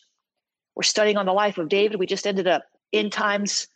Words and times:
We're 0.74 0.82
studying 0.82 1.16
on 1.16 1.26
the 1.26 1.32
life 1.32 1.58
of 1.58 1.68
David. 1.68 1.98
We 1.98 2.06
just 2.06 2.26
ended 2.26 2.46
up 2.46 2.64
in 2.92 3.10
times 3.10 3.66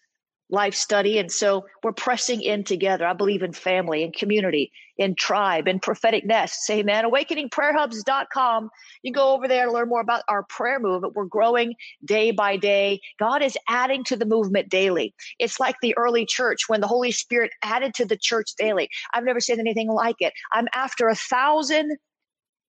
life 0.50 0.74
study. 0.74 1.18
And 1.18 1.30
so 1.30 1.66
we're 1.82 1.92
pressing 1.92 2.42
in 2.42 2.64
together. 2.64 3.06
I 3.06 3.12
believe 3.12 3.42
in 3.42 3.52
family 3.52 4.02
and 4.02 4.12
community, 4.12 4.72
in 4.96 5.14
tribe, 5.14 5.68
in 5.68 5.78
prophetic 5.80 6.26
nests. 6.26 6.68
Amen. 6.68 7.04
AwakeningPrayerHubs.com. 7.04 8.70
You 9.02 9.12
go 9.12 9.32
over 9.34 9.48
there 9.48 9.66
to 9.66 9.72
learn 9.72 9.88
more 9.88 10.00
about 10.00 10.22
our 10.28 10.42
prayer 10.42 10.80
movement. 10.80 11.14
We're 11.14 11.24
growing 11.24 11.74
day 12.04 12.30
by 12.30 12.56
day. 12.56 13.00
God 13.18 13.42
is 13.42 13.56
adding 13.68 14.04
to 14.04 14.16
the 14.16 14.26
movement 14.26 14.68
daily. 14.68 15.14
It's 15.38 15.60
like 15.60 15.76
the 15.80 15.96
early 15.96 16.26
church 16.26 16.68
when 16.68 16.80
the 16.80 16.88
Holy 16.88 17.12
Spirit 17.12 17.52
added 17.62 17.94
to 17.94 18.04
the 18.04 18.16
church 18.16 18.54
daily. 18.58 18.88
I've 19.14 19.24
never 19.24 19.40
seen 19.40 19.60
anything 19.60 19.88
like 19.88 20.16
it. 20.20 20.32
I'm 20.52 20.68
after 20.74 21.08
a 21.08 21.14
thousand 21.14 21.96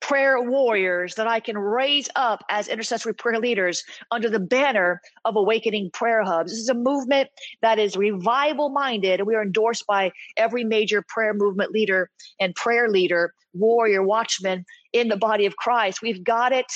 prayer 0.08 0.40
warriors 0.40 1.16
that 1.16 1.28
I 1.28 1.40
can 1.40 1.58
raise 1.58 2.08
up 2.16 2.44
as 2.50 2.68
intercessory 2.68 3.16
prayer 3.16 3.40
leaders 3.40 3.84
under 4.12 4.30
the 4.30 4.40
banner 4.40 5.02
of 5.26 5.36
Awakening 5.36 5.90
Prayer 5.92 6.24
Hubs. 6.24 6.52
This 6.52 6.60
is 6.60 6.70
a 6.70 6.76
movement 6.76 7.30
that 7.64 7.80
is 7.80 7.98
revival 7.98 8.70
minded, 8.70 9.20
and 9.20 9.26
we 9.26 9.34
are 9.34 9.42
endorsed 9.42 9.88
by 9.88 10.12
every 10.38 10.64
major 10.64 11.04
prayer 11.08 11.34
movement 11.34 11.72
leader 11.72 12.12
and 12.40 12.54
prayer 12.54 12.88
leader, 12.88 13.34
warrior, 13.54 14.04
watchman 14.04 14.64
in 14.94 15.08
the 15.08 15.18
body 15.18 15.48
of 15.48 15.56
Christ. 15.56 16.04
We've 16.04 16.24
got 16.24 16.52
it 16.52 16.72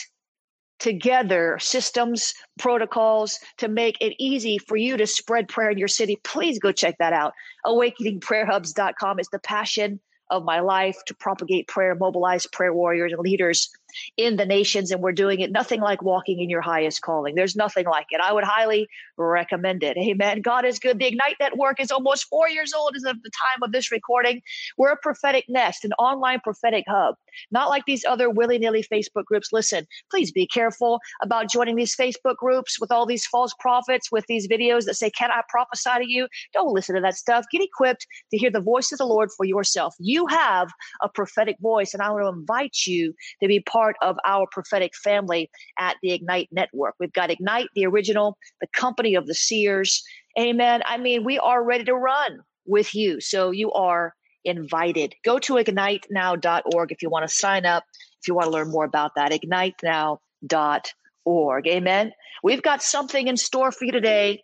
together 0.79 1.57
systems, 1.59 2.33
protocols 2.57 3.37
to 3.57 3.67
make 3.67 3.97
it 4.01 4.15
easy 4.17 4.57
for 4.57 4.75
you 4.75 4.97
to 4.97 5.05
spread 5.05 5.47
prayer 5.47 5.69
in 5.69 5.77
your 5.77 5.87
city. 5.87 6.17
Please 6.23 6.57
go 6.57 6.71
check 6.71 6.95
that 6.97 7.13
out. 7.13 7.33
AwakeningPrayerHubs.com 7.67 9.19
is 9.19 9.27
the 9.27 9.39
passion 9.39 9.99
of 10.29 10.43
my 10.43 10.59
life 10.59 11.03
to 11.05 11.13
propagate 11.15 11.67
prayer, 11.67 11.95
mobilize 11.95 12.45
prayer 12.45 12.73
warriors 12.73 13.11
and 13.11 13.21
leaders 13.21 13.69
in 14.17 14.37
the 14.37 14.45
nations. 14.45 14.91
And 14.91 15.01
we're 15.01 15.11
doing 15.11 15.39
it 15.39 15.51
nothing 15.51 15.81
like 15.81 16.01
walking 16.01 16.39
in 16.39 16.49
your 16.49 16.61
highest 16.61 17.01
calling. 17.01 17.35
There's 17.35 17.55
nothing 17.55 17.85
like 17.85 18.07
it. 18.11 18.21
I 18.21 18.33
would 18.33 18.43
highly 18.43 18.87
recommend 19.17 19.83
it. 19.83 19.97
Amen. 19.97 20.41
God 20.41 20.65
is 20.65 20.79
good. 20.79 20.99
The 20.99 21.07
Ignite 21.07 21.35
Network 21.39 21.79
is 21.79 21.91
almost 21.91 22.25
four 22.29 22.49
years 22.49 22.73
old 22.73 22.95
as 22.95 23.03
of 23.03 23.21
the 23.23 23.29
time 23.29 23.63
of 23.63 23.71
this 23.71 23.91
recording. 23.91 24.41
We're 24.77 24.91
a 24.91 24.97
prophetic 24.97 25.45
nest, 25.47 25.83
an 25.85 25.93
online 25.93 26.39
prophetic 26.41 26.85
hub, 26.87 27.15
not 27.51 27.69
like 27.69 27.85
these 27.85 28.05
other 28.05 28.29
willy 28.29 28.57
nilly 28.57 28.83
Facebook 28.83 29.25
groups. 29.25 29.49
Listen, 29.51 29.85
please 30.09 30.31
be 30.31 30.47
careful 30.47 30.99
about 31.21 31.49
joining 31.49 31.75
these 31.75 31.95
Facebook 31.95 32.37
groups 32.37 32.79
with 32.79 32.91
all 32.91 33.05
these 33.05 33.25
false 33.25 33.53
prophets, 33.59 34.11
with 34.11 34.25
these 34.27 34.47
videos 34.47 34.85
that 34.85 34.95
say, 34.95 35.09
Can 35.09 35.31
I 35.31 35.41
prophesy 35.49 36.03
to 36.03 36.09
you? 36.09 36.27
Don't 36.53 36.73
listen 36.73 36.95
to 36.95 37.01
that 37.01 37.15
stuff. 37.15 37.45
Get 37.51 37.61
equipped 37.61 38.07
to 38.31 38.37
hear 38.37 38.51
the 38.51 38.61
voice 38.61 38.91
of 38.91 38.97
the 38.97 39.05
Lord 39.05 39.29
for 39.35 39.45
yourself. 39.45 39.95
You 39.99 40.27
have 40.27 40.69
a 41.01 41.09
prophetic 41.09 41.57
voice, 41.59 41.93
and 41.93 42.01
I 42.01 42.09
want 42.09 42.23
to 42.23 42.39
invite 42.39 42.85
you 42.85 43.13
to 43.41 43.47
be 43.47 43.59
part 43.59 43.78
part 43.79 43.95
of 44.01 44.17
our 44.25 44.45
prophetic 44.51 44.93
family 44.93 45.49
at 45.77 45.95
the 46.01 46.11
Ignite 46.11 46.49
Network. 46.51 46.95
We've 46.99 47.13
got 47.13 47.31
Ignite, 47.31 47.69
the 47.75 47.85
original, 47.85 48.37
the 48.59 48.67
company 48.73 49.15
of 49.15 49.25
the 49.25 49.33
seers. 49.33 50.03
Amen. 50.37 50.81
I 50.85 50.97
mean, 50.97 51.23
we 51.23 51.39
are 51.39 51.63
ready 51.63 51.85
to 51.85 51.95
run 51.95 52.41
with 52.65 52.93
you. 52.93 53.21
So 53.21 53.51
you 53.51 53.71
are 53.71 54.13
invited. 54.43 55.15
Go 55.23 55.39
to 55.39 55.53
ignitenow.org 55.53 56.91
if 56.91 57.01
you 57.01 57.09
want 57.09 57.25
to 57.25 57.33
sign 57.33 57.65
up, 57.65 57.85
if 58.21 58.27
you 58.27 58.35
want 58.35 58.47
to 58.47 58.51
learn 58.51 58.69
more 58.69 58.83
about 58.83 59.15
that. 59.15 59.31
Ignitenow.org. 59.31 61.67
Amen. 61.67 62.11
We've 62.43 62.61
got 62.61 62.83
something 62.83 63.29
in 63.29 63.37
store 63.37 63.71
for 63.71 63.85
you 63.85 63.93
today. 63.93 64.43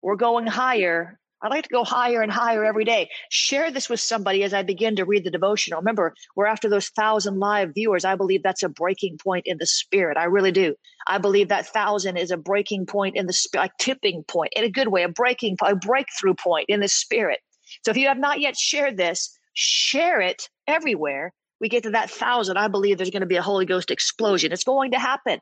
We're 0.00 0.14
going 0.14 0.46
higher 0.46 1.18
I'd 1.42 1.50
like 1.50 1.64
to 1.64 1.68
go 1.68 1.84
higher 1.84 2.22
and 2.22 2.32
higher 2.32 2.64
every 2.64 2.84
day. 2.84 3.10
Share 3.30 3.70
this 3.70 3.88
with 3.88 4.00
somebody 4.00 4.42
as 4.42 4.54
I 4.54 4.62
begin 4.62 4.96
to 4.96 5.04
read 5.04 5.24
the 5.24 5.30
devotional. 5.30 5.80
Remember, 5.80 6.14
we're 6.34 6.46
after 6.46 6.68
those 6.68 6.88
thousand 6.88 7.38
live 7.38 7.74
viewers. 7.74 8.04
I 8.04 8.16
believe 8.16 8.42
that's 8.42 8.62
a 8.62 8.68
breaking 8.68 9.18
point 9.18 9.44
in 9.46 9.58
the 9.58 9.66
spirit. 9.66 10.16
I 10.16 10.24
really 10.24 10.52
do. 10.52 10.74
I 11.06 11.18
believe 11.18 11.48
that 11.48 11.66
thousand 11.66 12.16
is 12.16 12.30
a 12.30 12.36
breaking 12.36 12.86
point 12.86 13.16
in 13.16 13.26
the 13.26 13.32
spirit, 13.32 13.70
a 13.70 13.82
tipping 13.82 14.24
point 14.24 14.52
in 14.56 14.64
a 14.64 14.70
good 14.70 14.88
way, 14.88 15.02
a 15.02 15.08
breaking, 15.08 15.56
a 15.62 15.76
breakthrough 15.76 16.34
point 16.34 16.66
in 16.68 16.80
the 16.80 16.88
spirit. 16.88 17.40
So 17.84 17.90
if 17.90 17.96
you 17.96 18.08
have 18.08 18.18
not 18.18 18.40
yet 18.40 18.56
shared 18.56 18.96
this, 18.96 19.36
share 19.54 20.20
it 20.20 20.48
everywhere. 20.66 21.32
We 21.60 21.68
get 21.68 21.84
to 21.84 21.90
that 21.90 22.10
thousand. 22.10 22.56
I 22.56 22.68
believe 22.68 22.96
there's 22.96 23.10
going 23.10 23.20
to 23.20 23.26
be 23.26 23.36
a 23.36 23.42
Holy 23.42 23.66
Ghost 23.66 23.90
explosion. 23.90 24.52
It's 24.52 24.64
going 24.64 24.92
to 24.92 24.98
happen. 24.98 25.40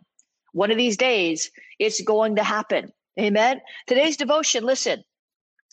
One 0.53 0.71
of 0.71 0.77
these 0.77 0.97
days, 0.97 1.51
it's 1.79 2.01
going 2.03 2.37
to 2.37 2.45
happen. 2.45 2.93
Amen. 3.19 3.61
Today's 3.87 4.17
devotion, 4.17 4.65
listen, 4.65 5.03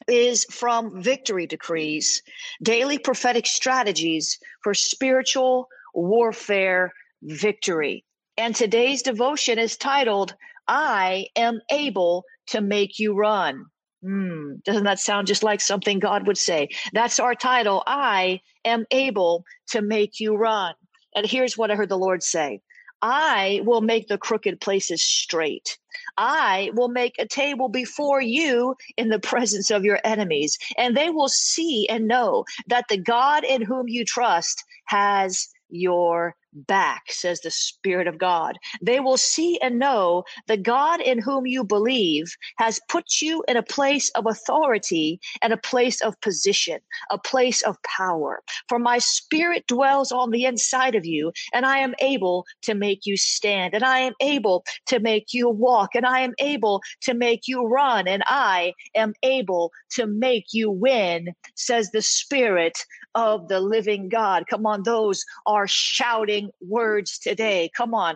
is 0.07 0.45
from 0.45 1.01
Victory 1.01 1.47
Decrees 1.47 2.21
Daily 2.61 2.97
Prophetic 2.97 3.45
Strategies 3.45 4.39
for 4.63 4.73
Spiritual 4.73 5.67
Warfare 5.93 6.93
Victory. 7.23 8.05
And 8.37 8.55
today's 8.55 9.01
devotion 9.01 9.59
is 9.59 9.77
titled, 9.77 10.35
I 10.67 11.27
am 11.35 11.59
able 11.71 12.25
to 12.47 12.61
make 12.61 12.99
you 12.99 13.13
run. 13.13 13.65
Hmm, 14.03 14.53
doesn't 14.65 14.85
that 14.85 14.99
sound 14.99 15.27
just 15.27 15.43
like 15.43 15.61
something 15.61 15.99
God 15.99 16.25
would 16.25 16.37
say? 16.37 16.69
That's 16.93 17.19
our 17.19 17.35
title. 17.35 17.83
I 17.85 18.41
am 18.65 18.85
able 18.91 19.45
to 19.69 19.81
make 19.81 20.19
you 20.19 20.35
run. 20.35 20.73
And 21.15 21.25
here's 21.25 21.57
what 21.57 21.71
I 21.71 21.75
heard 21.75 21.89
the 21.89 21.97
Lord 21.97 22.23
say 22.23 22.61
I 23.01 23.61
will 23.63 23.81
make 23.81 24.07
the 24.07 24.17
crooked 24.17 24.61
places 24.61 25.03
straight. 25.03 25.77
I 26.17 26.71
will 26.73 26.89
make 26.89 27.15
a 27.17 27.27
table 27.27 27.69
before 27.69 28.21
you 28.21 28.75
in 28.97 29.09
the 29.09 29.19
presence 29.31 29.71
of 29.71 29.83
your 29.83 29.99
enemies, 30.03 30.57
and 30.77 30.95
they 30.95 31.09
will 31.09 31.29
see 31.29 31.87
and 31.89 32.07
know 32.07 32.45
that 32.67 32.85
the 32.89 32.97
God 32.97 33.43
in 33.43 33.61
whom 33.61 33.87
you 33.87 34.05
trust 34.05 34.63
has 34.85 35.49
your 35.69 36.35
back, 36.53 37.03
says 37.09 37.41
the 37.41 37.51
Spirit 37.51 38.07
of 38.07 38.17
God. 38.17 38.57
They 38.81 38.99
will 38.99 39.17
see 39.17 39.59
and 39.61 39.79
know 39.79 40.23
the 40.47 40.57
God 40.57 41.01
in 41.01 41.19
whom 41.19 41.45
you 41.45 41.63
believe 41.63 42.35
has 42.57 42.79
put 42.89 43.21
you 43.21 43.43
in 43.47 43.57
a 43.57 43.63
place 43.63 44.09
of 44.11 44.25
authority 44.25 45.19
and 45.41 45.53
a 45.53 45.57
place 45.57 46.01
of 46.01 46.19
position, 46.21 46.79
a 47.09 47.17
place 47.17 47.61
of 47.61 47.77
power. 47.83 48.41
For 48.67 48.79
my 48.79 48.99
Spirit 48.99 49.67
dwells 49.67 50.11
on 50.11 50.31
the 50.31 50.45
inside 50.45 50.95
of 50.95 51.05
you, 51.05 51.31
and 51.53 51.65
I 51.65 51.79
am 51.79 51.95
able 51.99 52.45
to 52.63 52.73
make 52.73 53.05
you 53.05 53.17
stand, 53.17 53.73
and 53.73 53.83
I 53.83 53.99
am 53.99 54.13
able 54.21 54.63
to 54.87 54.99
make 54.99 55.33
you 55.33 55.49
walk, 55.49 55.95
and 55.95 56.05
I 56.05 56.21
am 56.21 56.33
able 56.39 56.81
to 57.01 57.13
make 57.13 57.47
you 57.47 57.67
run, 57.67 58.07
and 58.07 58.23
I 58.27 58.73
am 58.95 59.13
able 59.23 59.71
to 59.91 60.07
make 60.07 60.47
you 60.51 60.71
win, 60.71 61.33
says 61.55 61.91
the 61.91 62.01
Spirit 62.01 62.77
of 63.15 63.47
the 63.47 63.59
living 63.59 64.09
God. 64.09 64.45
Come 64.49 64.65
on, 64.65 64.83
those 64.83 65.23
are 65.45 65.67
shouting 65.67 66.40
words 66.61 67.19
today. 67.19 67.69
Come 67.75 67.93
on. 67.93 68.15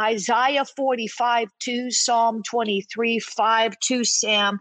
Isaiah 0.00 0.64
45 0.64 1.48
2, 1.58 1.90
Psalm 1.90 2.42
23 2.42 3.18
5 3.18 3.80
2, 3.80 4.04
Sam. 4.04 4.58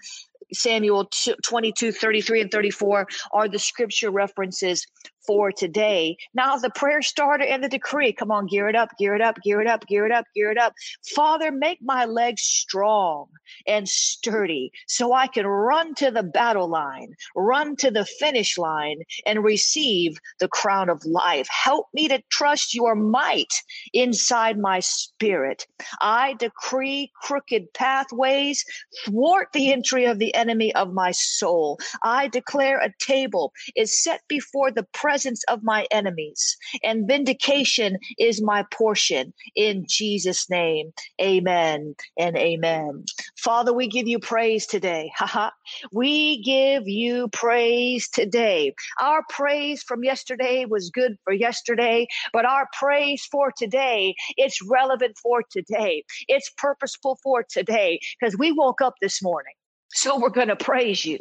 Samuel 0.52 1.08
22, 1.46 1.92
33, 1.92 2.42
and 2.42 2.52
34 2.52 3.08
are 3.34 3.48
the 3.48 3.60
scripture 3.60 4.10
references 4.10 4.88
for 5.30 5.52
today. 5.52 6.18
Now, 6.34 6.58
the 6.58 6.72
prayer 6.72 7.04
starter 7.04 7.44
and 7.44 7.64
the 7.64 7.70
decree. 7.70 8.12
Come 8.14 8.32
on, 8.32 8.48
gear 8.48 8.68
it 8.68 8.76
up, 8.76 8.90
gear 8.98 9.14
it 9.14 9.22
up, 9.22 9.40
gear 9.44 9.62
it 9.62 9.68
up, 9.68 9.86
gear 9.86 10.08
it 10.08 10.12
up, 10.12 10.26
gear 10.34 10.50
it 10.50 10.58
up. 10.58 10.74
Father, 11.14 11.52
make 11.52 11.78
my 11.84 12.06
legs 12.06 12.42
strong 12.42 13.28
and 13.68 13.88
sturdy 13.88 14.72
so 14.88 15.14
I 15.14 15.28
can 15.28 15.46
run 15.46 15.94
to 15.96 16.10
the 16.10 16.24
battle 16.24 16.68
line, 16.68 17.14
run 17.36 17.76
to 17.76 17.92
the 17.92 18.06
finish 18.06 18.58
line, 18.58 19.02
and 19.28 19.44
receive 19.44 20.18
the 20.40 20.48
crown 20.48 20.90
of 20.90 21.06
life. 21.06 21.48
Help 21.48 21.86
me 21.94 22.08
to 22.08 22.24
trust 22.32 22.74
your 22.74 22.96
might 22.96 23.54
inside 23.94 24.58
my 24.58 24.80
spirit. 24.80 25.68
I 26.02 26.34
decree 26.40 27.12
crooked 27.22 27.72
pathways, 27.76 28.66
thwart 29.06 29.50
the 29.54 29.72
entry 29.72 30.06
of 30.06 30.18
the 30.18 30.34
enemy 30.34 30.74
of 30.74 30.92
my 30.92 31.12
soul. 31.12 31.78
I 32.02 32.30
declare 32.30 32.80
a 32.80 32.94
table 33.00 33.54
is 33.76 34.04
set 34.04 34.22
before 34.28 34.72
the 34.72 34.88
presence 34.92 35.19
presence 35.20 35.44
of 35.50 35.62
my 35.64 35.86
enemies, 35.92 36.56
and 36.82 37.06
vindication 37.06 37.98
is 38.18 38.42
my 38.42 38.64
portion. 38.72 39.34
In 39.54 39.84
Jesus' 39.86 40.50
name, 40.50 40.94
amen 41.22 41.94
and 42.18 42.38
amen. 42.38 43.04
Father, 43.38 43.74
we 43.74 43.90
give 43.90 44.08
you 44.08 44.18
praise 44.18 44.66
today. 44.66 45.12
we 45.92 46.42
give 46.42 46.88
you 46.88 47.28
praise 47.34 48.08
today. 48.08 48.74
Our 49.02 49.24
praise 49.30 49.84
from 49.84 50.06
yesterday 50.06 50.64
was 50.64 50.90
good 50.90 51.18
for 51.26 51.34
yesterday, 51.34 52.08
but 52.32 52.46
our 52.46 52.70
praise 52.80 53.28
for 53.30 53.52
today, 53.58 54.16
it's 54.38 54.62
relevant 54.70 55.18
for 55.22 55.44
today. 55.52 56.06
It's 56.30 56.50
purposeful 56.58 57.20
for 57.22 57.44
today 57.44 58.00
because 58.18 58.38
we 58.38 58.54
woke 58.54 58.82
up 58.82 58.94
this 59.02 59.22
morning. 59.22 59.54
So 59.92 60.18
we're 60.18 60.30
going 60.30 60.48
to 60.48 60.56
praise 60.56 61.04
you. 61.04 61.20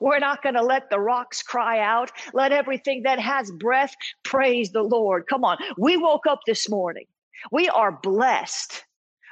We're 0.00 0.18
not 0.18 0.42
going 0.42 0.54
to 0.54 0.62
let 0.62 0.90
the 0.90 1.00
rocks 1.00 1.42
cry 1.42 1.80
out. 1.80 2.10
Let 2.32 2.52
everything 2.52 3.02
that 3.04 3.18
has 3.18 3.50
breath 3.50 3.94
praise 4.24 4.70
the 4.72 4.82
Lord. 4.82 5.26
Come 5.28 5.44
on. 5.44 5.58
We 5.76 5.96
woke 5.96 6.26
up 6.26 6.40
this 6.46 6.68
morning. 6.68 7.06
We 7.52 7.68
are 7.68 7.92
blessed. 7.92 8.84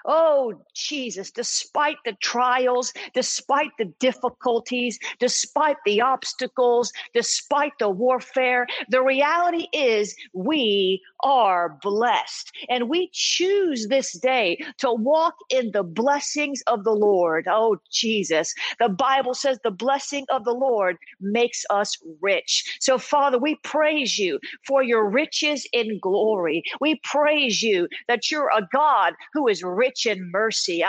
Oh, 0.09 0.55
Jesus, 0.73 1.33
despite 1.33 1.97
the 2.05 2.13
trials, 2.23 2.93
despite 3.13 3.71
the 3.77 3.87
difficulties, 3.99 5.01
despite 5.19 5.79
the 5.85 6.01
obstacles, 6.01 6.93
despite 7.13 7.73
the 7.81 7.91
warfare, 7.91 8.69
the 8.89 9.03
reality 9.03 9.67
is 9.73 10.15
we 10.33 11.03
are 11.23 11.79
blessed. 11.83 12.53
And 12.69 12.89
we 12.89 13.11
choose 13.13 13.89
this 13.89 14.13
day 14.19 14.59
to 14.79 14.93
walk 14.93 15.35
in 15.51 15.71
the 15.73 15.83
blessings 15.83 16.63
of 16.67 16.85
the 16.85 16.93
Lord. 16.93 17.47
Oh, 17.51 17.79
Jesus. 17.91 18.55
The 18.79 18.89
Bible 18.89 19.35
says 19.35 19.59
the 19.63 19.71
blessing 19.71 20.27
of 20.31 20.45
the 20.45 20.53
Lord 20.55 20.97
makes 21.21 21.65
us 21.71 21.97
rich. 22.21 22.79
So, 22.81 22.99
Father, 22.99 23.39
we 23.39 23.57
praise 23.65 24.19
you 24.19 24.39
for 24.67 24.83
your 24.83 25.09
riches 25.09 25.67
in 25.73 25.99
glory. 26.01 26.63
We 26.81 27.01
praise 27.05 27.63
you 27.63 27.89
that 28.09 28.31
you're 28.31 28.51
a 28.57 28.69
God 28.73 29.15
who 29.35 29.49
is 29.49 29.63
rich 29.63 30.07
in 30.07 30.31
mercy. 30.31 30.83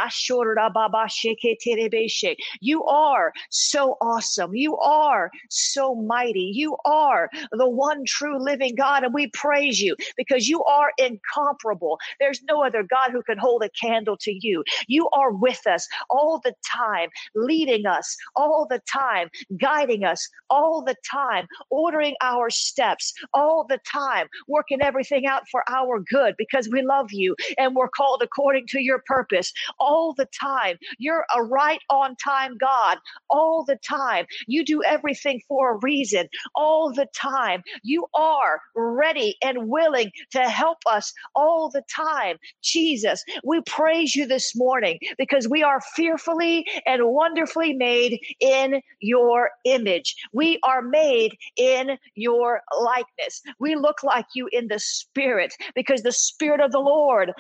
You 2.62 2.84
are 2.86 3.34
so 3.50 3.98
awesome. 4.02 4.56
You 4.56 4.78
are 4.78 5.32
so 5.50 5.96
mighty. 5.96 6.52
You 6.54 6.78
are 6.86 7.30
the 7.52 7.70
one 7.70 8.06
true 8.06 8.44
living 8.44 8.76
God. 8.76 9.04
And 9.04 9.14
we 9.14 9.28
praise 9.28 9.82
you 9.82 9.96
because 10.18 10.48
you 10.50 10.64
are 10.66 10.92
incomparable. 10.98 12.00
There's 12.20 12.42
no 12.44 12.64
other 12.64 12.84
God 12.84 13.12
who 13.12 13.24
can 13.24 13.38
hold 13.38 13.64
a 13.64 13.70
candle 13.70 14.18
to 14.22 14.32
you. 14.32 14.64
You 14.88 15.10
are 15.10 15.32
with 15.32 15.66
us 15.68 15.88
all 16.10 16.42
the 16.44 16.54
time, 16.66 17.10
leading 17.36 17.86
us 17.86 18.18
all 18.36 18.68
the 18.70 18.82
time, 18.92 19.30
guiding 19.60 20.04
us 20.04 20.30
all 20.50 20.84
the 20.84 20.96
time, 21.10 21.48
ordering 21.70 22.16
our 22.22 22.50
steps 22.50 23.14
all 23.34 23.66
the 23.68 23.80
time, 23.92 24.28
working 24.48 24.82
everything 24.82 25.26
out 25.28 25.44
for 25.52 25.64
our 25.70 26.00
good 26.00 26.36
because 26.38 26.70
we 26.72 26.82
love 26.82 27.12
you 27.12 27.36
and 27.58 27.76
we're 27.76 27.90
called 27.90 28.22
according 28.24 28.68
to 28.68 28.82
your 28.82 29.02
purpose 29.06 29.54
all 29.80 30.14
the 30.14 30.28
time. 30.40 30.78
You're 30.98 31.26
a 31.36 31.44
right 31.44 31.82
on 31.90 32.16
time 32.18 32.58
God 32.60 32.98
all 33.30 33.64
the 33.66 33.78
time. 33.78 34.26
You 34.48 34.64
do 34.66 34.84
everything 34.84 35.42
for 35.48 35.76
a 35.76 35.80
reason 35.82 36.28
all 36.56 36.94
the 36.94 37.08
time. 37.16 37.64
You 37.84 38.08
are 38.16 38.62
ready 38.76 39.38
and 39.44 39.68
willing 39.70 40.07
to 40.32 40.42
help 40.42 40.78
us 40.86 41.14
all 41.36 41.70
the 41.70 41.84
time. 41.94 42.38
Jesus, 42.62 43.24
we 43.44 43.62
praise 43.62 44.16
you 44.16 44.26
this 44.26 44.56
morning 44.56 45.00
because 45.18 45.48
we 45.48 45.64
are 45.64 45.82
fearfully 45.96 46.66
and 46.86 47.06
wonderfully 47.06 47.74
made 47.74 48.20
in 48.40 48.82
your 49.00 49.52
image. 49.66 50.16
We 50.34 50.60
are 50.64 50.82
made 50.82 51.38
in 51.58 51.98
your 52.16 52.62
likeness. 52.80 53.42
We 53.60 53.76
look 53.76 54.04
like 54.04 54.26
you 54.36 54.50
in 54.52 54.68
the 54.68 54.80
spirit 54.80 55.54
because 55.76 56.04
the 56.04 56.12
spirit 56.12 56.62
of 56.62 56.72
the 56.72 56.80
Lord 56.80 57.34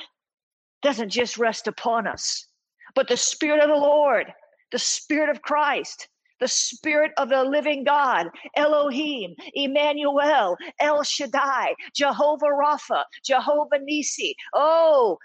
doesn't 0.81 1.09
just 1.09 1.37
rest 1.37 1.67
upon 1.67 2.07
us, 2.07 2.47
but 2.95 3.07
the 3.07 3.17
Spirit 3.17 3.61
of 3.61 3.69
the 3.69 3.75
Lord, 3.75 4.33
the 4.71 4.79
Spirit 4.79 5.29
of 5.29 5.41
Christ, 5.41 6.07
the 6.39 6.47
Spirit 6.47 7.11
of 7.17 7.29
the 7.29 7.43
living 7.43 7.83
God, 7.83 8.27
Elohim, 8.55 9.35
Emmanuel, 9.53 10.57
El 10.79 11.03
Shaddai, 11.03 11.75
Jehovah 11.93 12.47
Rapha, 12.47 13.03
Jehovah 13.23 13.79
Nisi. 13.81 14.35
Oh, 14.53 15.17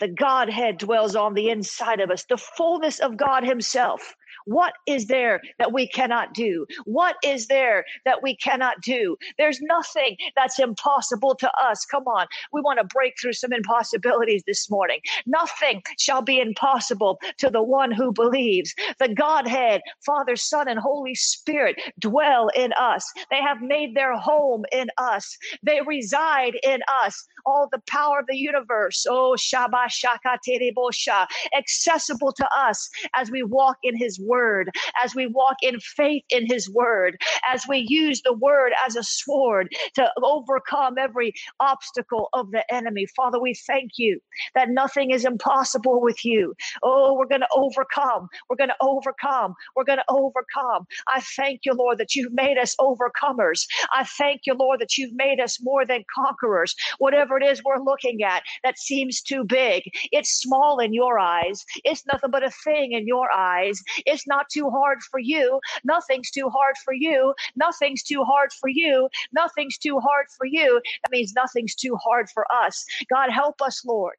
the 0.00 0.08
Godhead 0.08 0.78
dwells 0.78 1.16
on 1.16 1.34
the 1.34 1.50
inside 1.50 2.00
of 2.00 2.10
us, 2.10 2.24
the 2.24 2.36
fullness 2.36 3.00
of 3.00 3.16
God 3.16 3.44
Himself. 3.44 4.14
What 4.48 4.72
is 4.86 5.06
there 5.06 5.42
that 5.58 5.72
we 5.74 5.86
cannot 5.86 6.32
do? 6.32 6.66
What 6.84 7.16
is 7.22 7.48
there 7.48 7.84
that 8.06 8.22
we 8.22 8.34
cannot 8.34 8.80
do? 8.80 9.16
There's 9.36 9.60
nothing 9.60 10.16
that's 10.34 10.58
impossible 10.58 11.34
to 11.36 11.50
us. 11.62 11.84
Come 11.84 12.04
on. 12.04 12.26
We 12.50 12.62
want 12.62 12.78
to 12.78 12.84
break 12.84 13.20
through 13.20 13.34
some 13.34 13.52
impossibilities 13.52 14.42
this 14.46 14.70
morning. 14.70 15.00
Nothing 15.26 15.82
shall 15.98 16.22
be 16.22 16.40
impossible 16.40 17.20
to 17.36 17.50
the 17.50 17.62
one 17.62 17.90
who 17.90 18.10
believes. 18.10 18.74
The 18.98 19.14
Godhead, 19.14 19.82
Father, 20.06 20.34
Son, 20.34 20.66
and 20.66 20.80
Holy 20.80 21.14
Spirit 21.14 21.76
dwell 21.98 22.48
in 22.56 22.72
us. 22.80 23.04
They 23.30 23.42
have 23.42 23.60
made 23.60 23.94
their 23.94 24.16
home 24.16 24.64
in 24.72 24.88
us. 24.96 25.36
They 25.62 25.82
reside 25.82 26.58
in 26.62 26.80
us. 27.02 27.22
All 27.44 27.68
the 27.70 27.82
power 27.86 28.20
of 28.20 28.26
the 28.28 28.36
universe, 28.36 29.06
oh, 29.08 29.36
Shabbat 29.38 29.90
Shaka 29.90 30.38
Terebosha, 30.46 31.26
accessible 31.56 32.32
to 32.32 32.48
us 32.56 32.88
as 33.14 33.30
we 33.30 33.42
walk 33.42 33.76
in 33.82 33.96
his 33.96 34.08
his 34.08 34.18
word, 34.38 34.70
as 35.02 35.14
we 35.14 35.26
walk 35.26 35.56
in 35.62 35.80
faith 35.80 36.24
in 36.30 36.46
his 36.46 36.70
word, 36.70 37.16
as 37.52 37.64
we 37.68 37.84
use 37.88 38.22
the 38.22 38.32
word 38.34 38.72
as 38.86 38.96
a 38.96 39.02
sword 39.02 39.68
to 39.94 40.10
overcome 40.22 40.98
every 40.98 41.32
obstacle 41.60 42.28
of 42.34 42.50
the 42.52 42.64
enemy. 42.72 43.06
Father, 43.16 43.40
we 43.40 43.54
thank 43.66 43.92
you 43.98 44.20
that 44.54 44.70
nothing 44.70 45.10
is 45.10 45.24
impossible 45.24 46.00
with 46.02 46.24
you. 46.24 46.54
Oh, 46.82 47.16
we're 47.18 47.26
going 47.34 47.42
to 47.42 47.48
overcome. 47.54 48.28
We're 48.48 48.56
going 48.56 48.70
to 48.70 48.76
overcome. 48.82 49.54
We're 49.76 49.84
going 49.84 49.98
to 49.98 50.04
overcome. 50.10 50.86
I 51.08 51.20
thank 51.36 51.62
you, 51.66 51.74
Lord, 51.74 51.98
that 51.98 52.14
you've 52.16 52.32
made 52.32 52.58
us 52.58 52.76
overcomers. 52.80 53.66
I 53.92 54.04
thank 54.18 54.42
you, 54.46 54.54
Lord, 54.54 54.80
that 54.80 54.98
you've 54.98 55.14
made 55.14 55.40
us 55.40 55.58
more 55.62 55.86
than 55.86 56.04
conquerors. 56.14 56.74
Whatever 56.98 57.38
it 57.38 57.44
is 57.44 57.62
we're 57.64 57.82
looking 57.82 58.22
at 58.22 58.42
that 58.64 58.78
seems 58.78 59.22
too 59.22 59.44
big, 59.44 59.82
it's 60.12 60.30
small 60.42 60.78
in 60.80 60.94
your 60.94 61.18
eyes. 61.18 61.64
It's 61.84 62.06
nothing 62.06 62.30
but 62.32 62.44
a 62.44 62.52
thing 62.64 62.92
in 62.92 63.06
your 63.08 63.28
eyes. 63.36 63.82
It's 64.06 64.27
not 64.28 64.48
too 64.50 64.70
hard 64.70 65.02
for 65.02 65.18
you. 65.18 65.60
Nothing's 65.84 66.30
too 66.30 66.48
hard 66.48 66.76
for 66.84 66.92
you. 66.92 67.34
Nothing's 67.56 68.02
too 68.02 68.22
hard 68.22 68.52
for 68.52 68.68
you. 68.68 69.08
Nothing's 69.32 69.78
too 69.78 69.98
hard 69.98 70.26
for 70.36 70.46
you. 70.46 70.80
That 71.02 71.10
means 71.10 71.32
nothing's 71.34 71.74
too 71.74 71.96
hard 71.96 72.28
for 72.30 72.46
us. 72.52 72.84
God, 73.10 73.30
help 73.30 73.60
us, 73.62 73.84
Lord. 73.84 74.14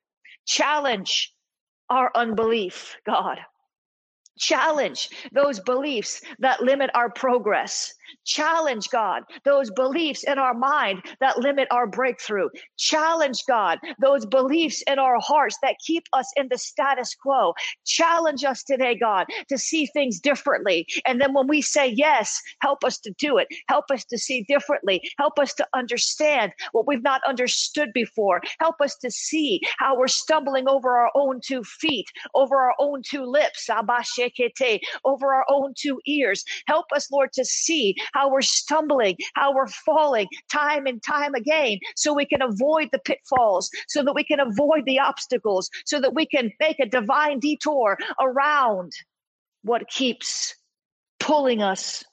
Challenge 0.45 1.33
our 1.89 2.11
unbelief, 2.15 2.97
God. 3.05 3.39
Challenge 4.37 5.09
those 5.33 5.59
beliefs 5.59 6.21
that 6.39 6.61
limit 6.61 6.89
our 6.93 7.09
progress. 7.09 7.93
Challenge 8.25 8.89
God, 8.89 9.23
those 9.45 9.71
beliefs 9.71 10.23
in 10.23 10.37
our 10.37 10.53
mind 10.53 11.03
that 11.19 11.39
limit 11.39 11.67
our 11.71 11.87
breakthrough. 11.87 12.49
Challenge 12.77 13.43
God, 13.47 13.79
those 14.01 14.25
beliefs 14.25 14.83
in 14.87 14.99
our 14.99 15.19
hearts 15.19 15.57
that 15.61 15.75
keep 15.85 16.03
us 16.13 16.31
in 16.35 16.47
the 16.49 16.57
status 16.57 17.15
quo. 17.15 17.53
Challenge 17.85 18.43
us 18.43 18.63
today, 18.63 18.95
God, 18.95 19.25
to 19.49 19.57
see 19.57 19.85
things 19.87 20.19
differently. 20.19 20.85
And 21.05 21.19
then 21.21 21.33
when 21.33 21.47
we 21.47 21.61
say 21.61 21.87
yes, 21.87 22.41
help 22.61 22.83
us 22.83 22.99
to 22.99 23.11
do 23.17 23.37
it. 23.37 23.47
Help 23.67 23.85
us 23.91 24.05
to 24.05 24.17
see 24.17 24.43
differently. 24.43 25.01
Help 25.17 25.39
us 25.39 25.53
to 25.55 25.67
understand 25.73 26.51
what 26.71 26.87
we've 26.87 27.03
not 27.03 27.21
understood 27.27 27.91
before. 27.93 28.41
Help 28.59 28.75
us 28.81 28.95
to 28.97 29.09
see 29.11 29.61
how 29.77 29.97
we're 29.97 30.07
stumbling 30.07 30.67
over 30.69 30.97
our 30.97 31.11
own 31.15 31.39
two 31.43 31.63
feet, 31.63 32.07
over 32.35 32.57
our 32.57 32.75
own 32.79 33.01
two 33.01 33.25
lips, 33.25 33.69
over 35.05 35.33
our 35.33 35.45
own 35.49 35.73
two 35.75 35.99
ears. 36.05 36.43
Help 36.67 36.85
us, 36.93 37.11
Lord, 37.11 37.31
to 37.33 37.45
see 37.45 37.95
how 38.13 38.31
we're 38.31 38.41
stumbling, 38.41 39.15
how 39.35 39.53
we're 39.53 39.67
falling 39.67 40.27
time 40.51 40.85
and 40.85 41.01
time 41.03 41.35
again, 41.35 41.79
so 41.95 42.13
we 42.13 42.25
can 42.25 42.41
avoid 42.41 42.89
the 42.91 42.99
pitfalls, 42.99 43.69
so 43.87 44.03
that 44.03 44.13
we 44.15 44.23
can 44.23 44.39
avoid 44.39 44.85
the 44.85 44.99
obstacles, 44.99 45.69
so 45.85 45.99
that 45.99 46.13
we 46.13 46.25
can 46.25 46.51
make 46.59 46.79
a 46.79 46.85
divine 46.85 47.39
detour 47.39 47.97
around 48.19 48.91
what 49.63 49.87
keeps 49.89 50.55
pulling 51.19 51.61
us 51.61 52.03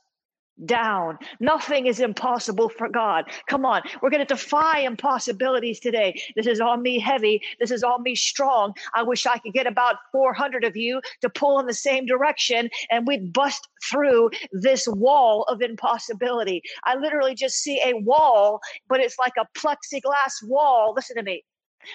down. 0.64 1.18
Nothing 1.40 1.86
is 1.86 2.00
impossible 2.00 2.68
for 2.68 2.88
God. 2.88 3.24
Come 3.48 3.64
on, 3.64 3.82
we're 4.00 4.10
going 4.10 4.24
to 4.26 4.34
defy 4.34 4.80
impossibilities 4.80 5.80
today. 5.80 6.20
This 6.34 6.46
is 6.46 6.60
on 6.60 6.82
me 6.82 6.98
heavy. 6.98 7.42
This 7.60 7.70
is 7.70 7.82
on 7.82 8.02
me 8.02 8.14
strong. 8.14 8.72
I 8.94 9.02
wish 9.02 9.26
I 9.26 9.38
could 9.38 9.52
get 9.52 9.66
about 9.66 9.96
400 10.12 10.64
of 10.64 10.76
you 10.76 11.00
to 11.20 11.28
pull 11.28 11.60
in 11.60 11.66
the 11.66 11.74
same 11.74 12.06
direction 12.06 12.70
and 12.90 13.06
we'd 13.06 13.32
bust 13.32 13.68
through 13.90 14.30
this 14.52 14.88
wall 14.88 15.42
of 15.44 15.60
impossibility. 15.60 16.62
I 16.84 16.96
literally 16.96 17.34
just 17.34 17.56
see 17.56 17.80
a 17.84 17.96
wall, 17.96 18.60
but 18.88 19.00
it's 19.00 19.18
like 19.18 19.34
a 19.38 19.46
plexiglass 19.58 20.32
wall. 20.44 20.92
Listen 20.96 21.16
to 21.16 21.22
me. 21.22 21.44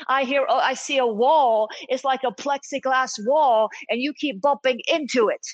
I 0.08 0.24
hear, 0.24 0.46
oh, 0.48 0.58
I 0.58 0.74
see 0.74 0.98
a 1.00 1.06
wall. 1.06 1.70
It's 1.90 2.06
like 2.06 2.22
a 2.24 2.32
plexiglass 2.32 3.14
wall, 3.26 3.70
and 3.90 4.02
you 4.02 4.14
keep 4.14 4.40
bumping 4.40 4.80
into 4.88 5.28
it, 5.28 5.46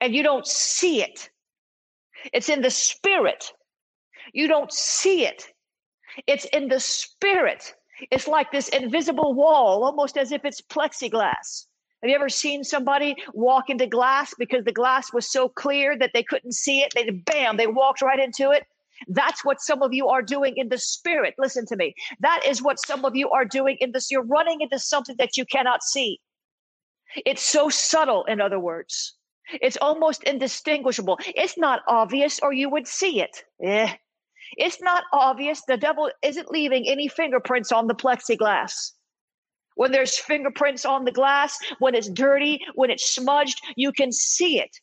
and 0.00 0.14
you 0.14 0.22
don't 0.22 0.46
see 0.46 1.02
it 1.02 1.30
it's 2.32 2.48
in 2.48 2.62
the 2.62 2.70
spirit. 2.70 3.52
You 4.32 4.48
don't 4.48 4.72
see 4.72 5.26
it. 5.26 5.46
It's 6.26 6.44
in 6.46 6.68
the 6.68 6.80
spirit. 6.80 7.74
It's 8.10 8.28
like 8.28 8.52
this 8.52 8.68
invisible 8.68 9.34
wall, 9.34 9.84
almost 9.84 10.16
as 10.16 10.32
if 10.32 10.44
it's 10.44 10.60
plexiglass. 10.60 11.66
Have 12.02 12.10
you 12.10 12.14
ever 12.14 12.28
seen 12.28 12.62
somebody 12.62 13.16
walk 13.32 13.70
into 13.70 13.86
glass 13.86 14.34
because 14.38 14.64
the 14.64 14.72
glass 14.72 15.12
was 15.12 15.30
so 15.30 15.48
clear 15.48 15.96
that 15.98 16.10
they 16.12 16.22
couldn't 16.22 16.52
see 16.52 16.80
it? 16.80 16.92
They 16.94 17.10
bam, 17.10 17.56
they 17.56 17.66
walked 17.66 18.02
right 18.02 18.18
into 18.18 18.50
it. 18.50 18.64
That's 19.08 19.44
what 19.44 19.60
some 19.60 19.82
of 19.82 19.92
you 19.92 20.08
are 20.08 20.22
doing 20.22 20.54
in 20.56 20.68
the 20.68 20.78
spirit. 20.78 21.34
Listen 21.38 21.66
to 21.66 21.76
me. 21.76 21.94
That 22.20 22.42
is 22.46 22.62
what 22.62 22.80
some 22.80 23.04
of 23.04 23.14
you 23.14 23.30
are 23.30 23.44
doing 23.44 23.76
in 23.80 23.92
this. 23.92 24.10
You're 24.10 24.24
running 24.24 24.60
into 24.60 24.78
something 24.78 25.16
that 25.18 25.36
you 25.36 25.44
cannot 25.44 25.82
see. 25.82 26.20
It's 27.24 27.42
so 27.42 27.68
subtle, 27.68 28.24
in 28.24 28.40
other 28.40 28.60
words. 28.60 29.14
It's 29.52 29.76
almost 29.80 30.24
indistinguishable. 30.24 31.18
It's 31.26 31.56
not 31.56 31.82
obvious, 31.88 32.40
or 32.42 32.52
you 32.52 32.68
would 32.70 32.86
see 32.86 33.20
it. 33.20 33.44
Eh. 33.62 33.92
It's 34.56 34.80
not 34.80 35.04
obvious. 35.12 35.62
The 35.66 35.76
devil 35.76 36.10
isn't 36.22 36.50
leaving 36.50 36.86
any 36.88 37.08
fingerprints 37.08 37.72
on 37.72 37.86
the 37.86 37.94
plexiglass. 37.94 38.92
When 39.74 39.92
there's 39.92 40.18
fingerprints 40.18 40.84
on 40.84 41.04
the 41.04 41.12
glass, 41.12 41.58
when 41.80 41.94
it's 41.94 42.08
dirty, 42.08 42.60
when 42.74 42.90
it's 42.90 43.10
smudged, 43.10 43.60
you 43.76 43.92
can 43.92 44.10
see 44.12 44.58
it. 44.58 44.80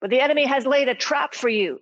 But 0.00 0.10
the 0.10 0.20
enemy 0.20 0.46
has 0.46 0.64
laid 0.66 0.88
a 0.88 0.94
trap 0.94 1.34
for 1.34 1.48
you. 1.48 1.78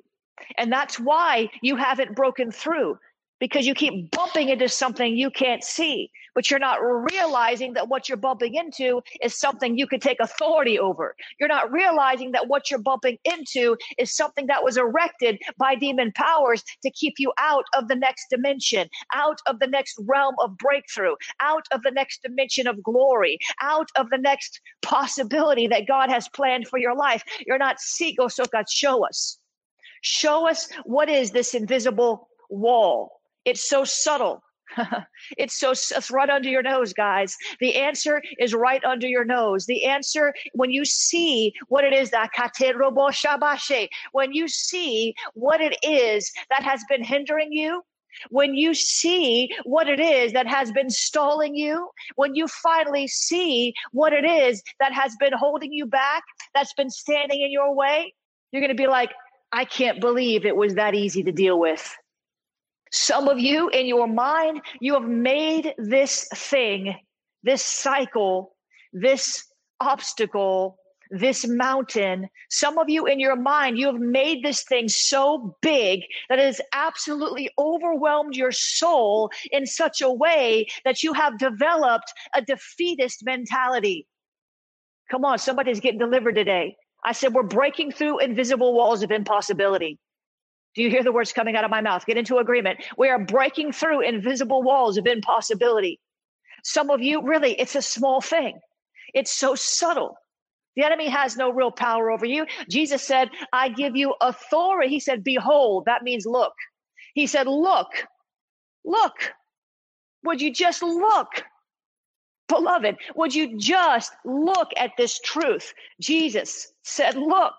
And 0.57 0.73
that's 0.73 0.99
why 0.99 1.51
you 1.63 1.77
haven't 1.77 2.17
broken 2.17 2.51
through 2.51 2.99
because 3.41 3.67
you 3.67 3.75
keep 3.75 4.11
bumping 4.11 4.49
into 4.49 4.69
something 4.69 5.17
you 5.17 5.31
can't 5.31 5.65
see 5.65 6.11
but 6.39 6.53
you're 6.53 6.61
not 6.61 6.79
realizing 7.13 7.73
that 7.73 7.89
what 7.89 8.09
you're 8.09 8.17
bumping 8.17 8.55
into 8.55 9.03
is 9.21 9.37
something 9.37 9.77
you 9.77 9.89
could 9.89 10.01
take 10.01 10.21
authority 10.21 10.79
over. 10.79 11.17
You're 11.41 11.49
not 11.49 11.73
realizing 11.73 12.31
that 12.31 12.47
what 12.47 12.71
you're 12.71 12.79
bumping 12.79 13.19
into 13.25 13.77
is 13.99 14.15
something 14.15 14.47
that 14.47 14.63
was 14.63 14.77
erected 14.77 15.41
by 15.59 15.75
demon 15.75 16.13
powers 16.15 16.63
to 16.85 16.93
keep 16.93 17.15
you 17.19 17.33
out 17.41 17.65
of 17.75 17.89
the 17.89 17.97
next 17.97 18.27
dimension, 18.31 18.89
out 19.13 19.41
of 19.49 19.59
the 19.59 19.67
next 19.67 19.99
realm 20.07 20.37
of 20.41 20.57
breakthrough, 20.59 21.17
out 21.41 21.67
of 21.73 21.83
the 21.83 21.91
next 21.91 22.23
dimension 22.23 22.69
of 22.69 22.81
glory, 22.85 23.39
out 23.61 23.89
of 23.97 24.09
the 24.11 24.19
next 24.19 24.61
possibility 24.81 25.67
that 25.67 25.89
God 25.89 26.09
has 26.09 26.29
planned 26.29 26.69
for 26.69 26.79
your 26.79 26.95
life. 26.95 27.25
You're 27.49 27.59
not 27.59 27.81
seek, 27.81 28.15
oh, 28.21 28.29
so 28.29 28.45
God, 28.45 28.71
show 28.71 29.05
us. 29.05 29.39
Show 30.03 30.49
us 30.49 30.69
what 30.85 31.09
is 31.09 31.33
this 31.33 31.53
invisible 31.53 32.29
wall. 32.49 33.18
It's 33.49 33.67
so 33.67 33.85
subtle. 33.85 34.43
it's 35.39 35.59
so 35.59 35.71
it's 35.71 36.11
right 36.11 36.29
under 36.29 36.51
your 36.51 36.63
nose, 36.63 36.93
guys. 36.93 37.35
The 37.61 37.77
answer 37.77 38.23
is 38.39 38.53
right 38.53 38.85
under 38.85 39.07
your 39.07 39.25
nose. 39.25 39.65
The 39.65 39.87
answer, 39.87 40.35
when 40.53 40.71
you 40.71 40.85
see 40.85 41.55
what 41.69 41.83
it 41.83 41.95
is 41.95 42.11
that 42.11 42.29
when 44.13 44.33
you 44.35 44.49
see 44.49 45.15
what 45.33 45.63
it 45.63 45.77
is 45.83 46.31
that 46.51 46.63
has 46.63 46.85
been 46.91 47.03
hindering 47.03 47.53
you, 47.53 47.83
when 48.29 48.55
you 48.55 48.75
see 48.75 49.49
what 49.65 49.89
it 49.89 50.01
is 50.01 50.35
that 50.35 50.47
has 50.47 50.71
been 50.73 50.91
stalling 50.91 51.55
you, 51.55 51.89
when 52.17 52.35
you 52.35 52.49
finally 52.49 53.09
see 53.09 53.73
what 53.93 54.13
it 54.13 54.27
is 54.27 54.63
that 54.79 54.93
has 54.93 55.17
been 55.19 55.33
holding 55.33 55.73
you 55.73 55.87
back, 55.87 56.23
that's 56.55 56.75
been 56.75 56.91
standing 56.91 57.41
in 57.41 57.51
your 57.51 57.75
way, 57.75 58.13
you're 58.53 58.61
going 58.61 58.77
to 58.77 58.83
be 58.83 58.89
like, 58.89 59.13
I 59.53 59.65
can't 59.65 60.01
believe 60.01 60.45
it 60.45 60.57
was 60.57 60.75
that 60.75 60.95
easy 60.95 61.23
to 61.23 61.33
deal 61.33 61.59
with. 61.59 61.97
Some 62.93 63.29
of 63.29 63.39
you 63.39 63.69
in 63.69 63.87
your 63.87 64.07
mind, 64.07 64.63
you 64.81 64.95
have 64.95 65.09
made 65.09 65.75
this 65.79 66.29
thing, 66.35 66.95
this 67.43 67.65
cycle, 67.65 68.55
this 68.93 69.45
obstacle, 69.81 70.79
this 71.11 71.47
mountain. 71.47 72.29
Some 72.51 72.79
of 72.79 72.89
you 72.89 73.07
in 73.07 73.21
your 73.21 73.37
mind, 73.37 73.79
you 73.79 73.87
have 73.87 74.01
made 74.01 74.43
this 74.43 74.63
thing 74.65 74.89
so 74.89 75.57
big 75.63 76.03
that 76.29 76.39
it 76.39 76.45
has 76.45 76.61
absolutely 76.73 77.51
overwhelmed 77.59 78.37
your 78.37 78.53
soul 78.53 79.31
in 79.51 79.67
such 79.67 80.01
a 80.01 80.11
way 80.11 80.67
that 80.85 81.03
you 81.03 81.13
have 81.13 81.39
developed 81.39 82.13
a 82.35 82.43
defeatist 82.43 83.25
mentality. 83.25 84.07
Come 85.11 85.25
on, 85.25 85.39
somebody's 85.39 85.81
getting 85.81 85.99
delivered 85.99 86.35
today. 86.35 86.77
I 87.05 87.13
said, 87.13 87.33
we're 87.33 87.45
breaking 87.45 87.93
through 87.93 88.19
invisible 88.19 88.75
walls 88.75 89.03
of 89.03 89.11
impossibility. 89.11 89.99
Do 90.75 90.83
you 90.83 90.91
hear 90.91 91.03
the 91.03 91.13
words 91.13 91.33
coming 91.33 91.57
out 91.57 91.65
of 91.65 91.71
my 91.71 91.81
mouth? 91.81 92.07
Get 92.07 92.17
into 92.19 92.39
agreement. 92.39 92.79
We 92.97 93.09
are 93.09 93.19
breaking 93.19 93.73
through 93.73 94.03
invisible 94.03 94.63
walls 94.63 94.97
of 94.97 95.07
impossibility. 95.07 96.01
Some 96.65 96.91
of 96.91 97.01
you, 97.01 97.23
really, 97.23 97.53
it's 97.59 97.75
a 97.75 97.83
small 97.83 98.21
thing. 98.21 98.59
It's 99.15 99.33
so 99.33 99.55
subtle. 99.55 100.17
The 100.77 100.85
enemy 100.85 101.09
has 101.09 101.37
no 101.37 101.51
real 101.51 101.73
power 101.73 102.11
over 102.11 102.27
you. 102.27 102.47
Jesus 102.71 103.03
said, 103.03 103.31
I 103.53 103.69
give 103.69 103.97
you 103.97 104.15
authority. 104.21 104.89
He 104.91 105.01
said, 105.01 105.25
Behold, 105.25 105.85
that 105.87 106.03
means 106.03 106.27
look. 106.27 106.53
He 107.15 107.27
said, 107.27 107.47
Look, 107.49 107.89
look. 108.85 109.33
Would 110.25 110.41
you 110.41 110.53
just 110.53 110.83
look? 110.83 111.43
Beloved, 112.49 112.97
would 113.17 113.35
you 113.35 113.59
just 113.59 114.13
look 114.25 114.71
at 114.77 114.93
this 114.97 115.19
truth? 115.21 115.73
Jesus 116.01 116.73
said, 116.83 117.17
Look, 117.17 117.55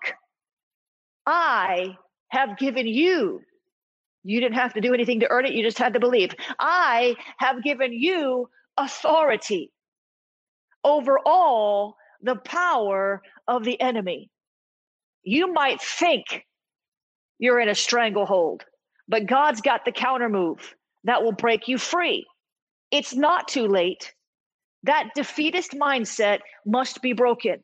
I 1.26 1.96
have 2.30 2.58
given 2.58 2.86
you. 2.86 3.42
You 4.24 4.40
didn't 4.40 4.56
have 4.56 4.74
to 4.74 4.80
do 4.80 4.94
anything 4.94 5.20
to 5.20 5.30
earn 5.30 5.46
it. 5.46 5.52
You 5.52 5.62
just 5.62 5.78
had 5.78 5.94
to 5.94 6.00
believe. 6.00 6.34
I 6.58 7.16
have 7.38 7.62
given 7.62 7.92
you 7.92 8.48
authority 8.76 9.72
over 10.84 11.18
all 11.24 11.96
the 12.22 12.36
power 12.36 13.22
of 13.48 13.64
the 13.64 13.80
enemy. 13.80 14.30
You 15.22 15.52
might 15.52 15.80
think 15.80 16.46
you're 17.38 17.60
in 17.60 17.68
a 17.68 17.74
stranglehold, 17.74 18.64
but 19.08 19.26
God's 19.26 19.60
got 19.60 19.84
the 19.84 19.92
counter 19.92 20.28
move 20.28 20.74
that 21.04 21.22
will 21.22 21.32
break 21.32 21.68
you 21.68 21.78
free. 21.78 22.26
It's 22.90 23.14
not 23.14 23.48
too 23.48 23.66
late. 23.66 24.14
That 24.84 25.10
defeatist 25.14 25.72
mindset 25.72 26.40
must 26.66 27.02
be 27.02 27.12
broken. 27.12 27.62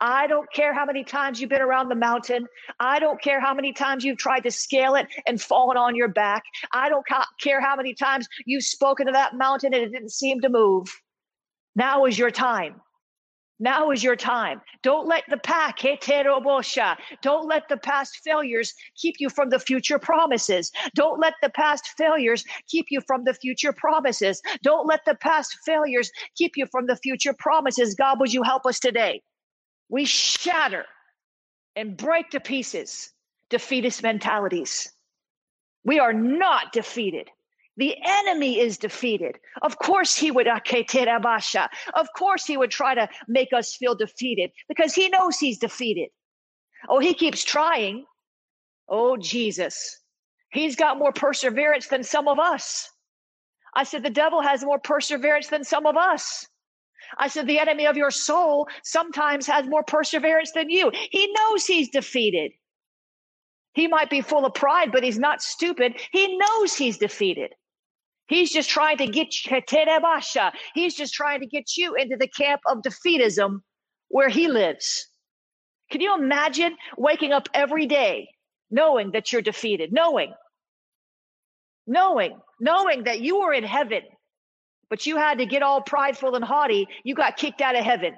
I 0.00 0.26
don't 0.26 0.50
care 0.52 0.72
how 0.72 0.84
many 0.84 1.02
times 1.02 1.40
you've 1.40 1.50
been 1.50 1.62
around 1.62 1.88
the 1.88 1.94
mountain. 1.94 2.46
I 2.78 2.98
don't 2.98 3.20
care 3.20 3.40
how 3.40 3.52
many 3.52 3.72
times 3.72 4.04
you've 4.04 4.18
tried 4.18 4.44
to 4.44 4.50
scale 4.50 4.94
it 4.94 5.06
and 5.26 5.40
fallen 5.40 5.76
on 5.76 5.96
your 5.96 6.08
back. 6.08 6.44
I 6.72 6.88
don't 6.88 7.04
care 7.40 7.60
how 7.60 7.74
many 7.76 7.94
times 7.94 8.28
you've 8.46 8.64
spoken 8.64 9.06
to 9.06 9.12
that 9.12 9.34
mountain 9.34 9.74
and 9.74 9.82
it 9.82 9.92
didn't 9.92 10.12
seem 10.12 10.40
to 10.42 10.48
move. 10.48 10.88
Now 11.74 12.04
is 12.04 12.18
your 12.18 12.30
time. 12.30 12.80
Now 13.60 13.90
is 13.90 14.04
your 14.04 14.14
time. 14.14 14.60
Don't 14.82 15.08
let 15.08 15.24
the 15.28 15.36
pack, 15.36 15.84
oh, 15.84 16.94
don't 17.22 17.48
let 17.48 17.68
the 17.68 17.76
past 17.76 18.20
failures 18.22 18.72
keep 18.96 19.16
you 19.18 19.28
from 19.28 19.50
the 19.50 19.58
future 19.58 19.98
promises. 19.98 20.70
Don't 20.94 21.18
let 21.18 21.34
the 21.42 21.50
past 21.50 21.88
failures 21.96 22.44
keep 22.68 22.86
you 22.90 23.00
from 23.00 23.24
the 23.24 23.34
future 23.34 23.72
promises. 23.72 24.40
Don't 24.62 24.86
let 24.86 25.04
the 25.06 25.16
past 25.16 25.56
failures 25.66 26.12
keep 26.36 26.52
you 26.54 26.66
from 26.66 26.86
the 26.86 26.94
future 26.94 27.34
promises. 27.36 27.96
God, 27.96 28.20
would 28.20 28.32
you 28.32 28.44
help 28.44 28.64
us 28.64 28.78
today? 28.78 29.22
We 29.88 30.04
shatter 30.04 30.84
and 31.76 31.96
break 31.96 32.30
to 32.30 32.40
pieces 32.40 33.12
defeatist 33.50 34.02
mentalities. 34.02 34.92
We 35.84 35.98
are 35.98 36.12
not 36.12 36.72
defeated. 36.72 37.30
The 37.78 37.96
enemy 38.04 38.58
is 38.58 38.76
defeated. 38.76 39.38
Of 39.62 39.78
course, 39.78 40.16
he 40.16 40.30
would, 40.30 40.48
uh, 40.48 40.58
of 41.94 42.08
course, 42.16 42.44
he 42.44 42.56
would 42.56 42.72
try 42.72 42.94
to 42.94 43.08
make 43.28 43.52
us 43.52 43.76
feel 43.76 43.94
defeated 43.94 44.50
because 44.68 44.94
he 44.94 45.08
knows 45.08 45.38
he's 45.38 45.58
defeated. 45.58 46.10
Oh, 46.88 46.98
he 46.98 47.14
keeps 47.14 47.44
trying. 47.44 48.04
Oh, 48.88 49.16
Jesus. 49.16 50.00
He's 50.50 50.74
got 50.74 50.98
more 50.98 51.12
perseverance 51.12 51.86
than 51.86 52.02
some 52.02 52.26
of 52.26 52.38
us. 52.38 52.90
I 53.74 53.84
said, 53.84 54.02
the 54.02 54.10
devil 54.10 54.42
has 54.42 54.64
more 54.64 54.80
perseverance 54.80 55.46
than 55.46 55.62
some 55.62 55.86
of 55.86 55.96
us. 55.96 56.46
I 57.16 57.28
said, 57.28 57.46
the 57.46 57.58
enemy 57.58 57.86
of 57.86 57.96
your 57.96 58.10
soul 58.10 58.68
sometimes 58.82 59.46
has 59.46 59.66
more 59.66 59.82
perseverance 59.82 60.52
than 60.52 60.70
you. 60.70 60.90
He 61.10 61.32
knows 61.32 61.64
he's 61.64 61.88
defeated. 61.90 62.52
He 63.72 63.86
might 63.86 64.10
be 64.10 64.20
full 64.20 64.44
of 64.44 64.54
pride, 64.54 64.90
but 64.92 65.04
he's 65.04 65.18
not 65.18 65.40
stupid. 65.40 66.00
He 66.12 66.36
knows 66.36 66.74
he's 66.74 66.98
defeated. 66.98 67.52
He's 68.26 68.52
just 68.52 68.68
trying 68.68 68.98
to 68.98 69.06
get 69.06 69.28
you, 69.44 69.62
he's 70.74 70.94
just 70.94 71.14
trying 71.14 71.40
to 71.40 71.46
get 71.46 71.76
you 71.76 71.94
into 71.94 72.16
the 72.16 72.28
camp 72.28 72.60
of 72.66 72.82
defeatism 72.82 73.60
where 74.08 74.28
he 74.28 74.48
lives. 74.48 75.08
Can 75.90 76.02
you 76.02 76.14
imagine 76.14 76.76
waking 76.98 77.32
up 77.32 77.48
every 77.54 77.86
day 77.86 78.28
knowing 78.70 79.12
that 79.12 79.32
you're 79.32 79.42
defeated, 79.42 79.92
knowing, 79.92 80.34
knowing, 81.86 82.38
knowing 82.60 83.04
that 83.04 83.20
you 83.20 83.38
are 83.38 83.54
in 83.54 83.64
heaven, 83.64 84.02
but 84.90 85.06
you 85.06 85.16
had 85.16 85.38
to 85.38 85.46
get 85.46 85.62
all 85.62 85.80
prideful 85.80 86.34
and 86.34 86.44
haughty. 86.44 86.86
You 87.04 87.14
got 87.14 87.36
kicked 87.36 87.60
out 87.60 87.76
of 87.76 87.84
heaven. 87.84 88.14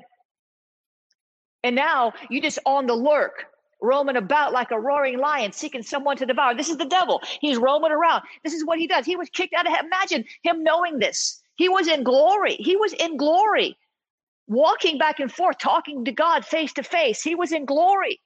And 1.63 1.77
now 1.77 2.15
you 2.31 2.41
just 2.41 2.59
on 2.65 2.87
the 2.87 2.95
lurk 2.95 3.45
roaming 3.83 4.17
about 4.17 4.53
like 4.53 4.71
a 4.71 4.79
roaring 4.81 5.19
lion, 5.19 5.53
seeking 5.53 5.83
someone 5.83 6.17
to 6.17 6.27
devour. 6.27 6.55
This 6.55 6.69
is 6.69 6.77
the 6.77 6.85
devil. 6.87 7.21
He's 7.41 7.57
roaming 7.57 7.93
around. 7.93 8.23
This 8.45 8.55
is 8.55 8.65
what 8.65 8.79
he 8.79 8.87
does. 8.87 9.07
He 9.07 9.17
was 9.17 9.29
kicked 9.31 9.55
out 9.55 9.67
of 9.67 9.73
heaven. 9.73 9.87
Imagine 9.87 10.25
him 10.43 10.63
knowing 10.63 10.99
this. 10.99 11.41
He 11.57 11.69
was 11.69 11.89
in 11.89 12.03
glory. 12.03 12.55
He 12.55 12.77
was 12.77 12.93
in 12.95 13.17
glory, 13.17 13.77
walking 14.47 14.99
back 14.99 15.21
and 15.21 15.31
forth, 15.31 15.59
talking 15.59 16.05
to 16.05 16.13
God 16.13 16.45
face 16.45 16.73
to 16.75 16.83
face. 16.83 17.23
He 17.23 17.35
was 17.35 17.53
in 17.53 17.65
glory. 17.65 18.21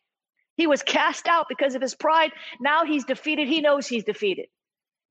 He 0.57 0.67
was 0.69 0.83
cast 0.83 1.27
out 1.27 1.47
because 1.49 1.75
of 1.75 1.83
his 1.83 1.95
pride. 1.95 2.31
Now 2.61 2.85
he's 2.85 3.05
defeated. 3.05 3.49
He 3.49 3.61
knows 3.61 3.89
he's 3.89 4.05
defeated. 4.05 4.47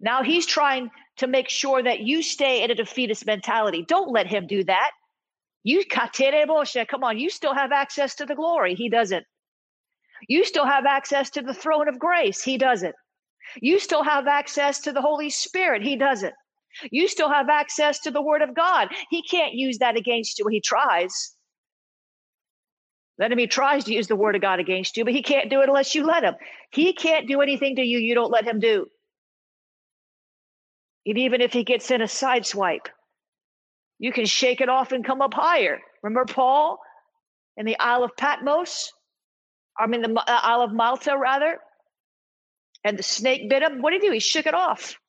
Now 0.03 0.21
he's 0.21 0.45
trying 0.45 0.91
to 1.17 1.27
make 1.27 1.47
sure 1.49 1.81
that 1.81 2.01
you 2.01 2.21
stay 2.21 2.61
in 2.61 2.69
a 2.69 2.75
defeatist 2.75 3.25
mentality. 3.25 3.85
Don't 3.87 4.11
let 4.11 4.27
him 4.27 4.47
do 4.47 4.63
that. 4.65 4.91
You 5.63 5.85
come 5.85 7.03
on, 7.05 7.17
you 7.17 7.29
still 7.29 7.53
have 7.53 7.71
access 7.71 8.15
to 8.15 8.25
the 8.25 8.35
glory. 8.35 8.75
He 8.75 8.89
doesn't. 8.89 9.25
You 10.27 10.43
still 10.43 10.65
have 10.65 10.85
access 10.85 11.29
to 11.31 11.41
the 11.41 11.53
throne 11.53 11.87
of 11.87 11.99
grace. 11.99 12.43
He 12.43 12.57
doesn't. 12.57 12.93
You 13.61 13.79
still 13.79 14.03
have 14.03 14.27
access 14.27 14.81
to 14.81 14.91
the 14.91 15.01
Holy 15.01 15.29
Spirit. 15.29 15.83
He 15.83 15.95
doesn't. 15.95 16.33
You 16.91 17.07
still 17.07 17.29
have 17.29 17.47
access 17.47 17.99
to 18.01 18.11
the 18.11 18.21
Word 18.21 18.41
of 18.41 18.53
God. 18.53 18.89
He 19.09 19.21
can't 19.21 19.53
use 19.53 19.77
that 19.77 19.95
against 19.95 20.37
you. 20.37 20.47
He 20.47 20.59
tries. 20.59 21.13
The 23.17 23.25
enemy 23.25 23.47
tries 23.47 23.85
to 23.85 23.93
use 23.93 24.07
the 24.07 24.17
Word 24.17 24.35
of 24.35 24.41
God 24.41 24.59
against 24.59 24.97
you, 24.97 25.05
but 25.05 25.13
he 25.13 25.21
can't 25.21 25.49
do 25.49 25.61
it 25.61 25.69
unless 25.69 25.95
you 25.95 26.05
let 26.05 26.23
him. 26.23 26.35
He 26.71 26.91
can't 26.91 27.27
do 27.27 27.39
anything 27.41 27.77
to 27.77 27.83
you 27.83 27.99
you 27.99 28.15
don't 28.15 28.31
let 28.31 28.45
him 28.45 28.59
do. 28.59 28.87
And 31.05 31.17
even 31.17 31.41
if 31.41 31.53
he 31.53 31.63
gets 31.63 31.91
in 31.91 32.01
a 32.01 32.07
side 32.07 32.45
swipe, 32.45 32.87
you 33.99 34.11
can 34.11 34.25
shake 34.25 34.61
it 34.61 34.69
off 34.69 34.91
and 34.91 35.05
come 35.05 35.21
up 35.21 35.33
higher. 35.33 35.79
Remember 36.01 36.25
Paul 36.25 36.79
in 37.57 37.65
the 37.65 37.77
Isle 37.79 38.03
of 38.03 38.17
Patmos? 38.17 38.91
I 39.77 39.87
mean, 39.87 40.01
the 40.01 40.13
uh, 40.13 40.23
Isle 40.27 40.61
of 40.61 40.73
Malta, 40.73 41.17
rather. 41.17 41.59
And 42.83 42.97
the 42.97 43.03
snake 43.03 43.49
bit 43.49 43.63
him. 43.63 43.81
What 43.81 43.91
did 43.91 44.01
he 44.01 44.07
do? 44.07 44.13
He 44.13 44.19
shook 44.19 44.45
it 44.45 44.53
off. 44.53 44.99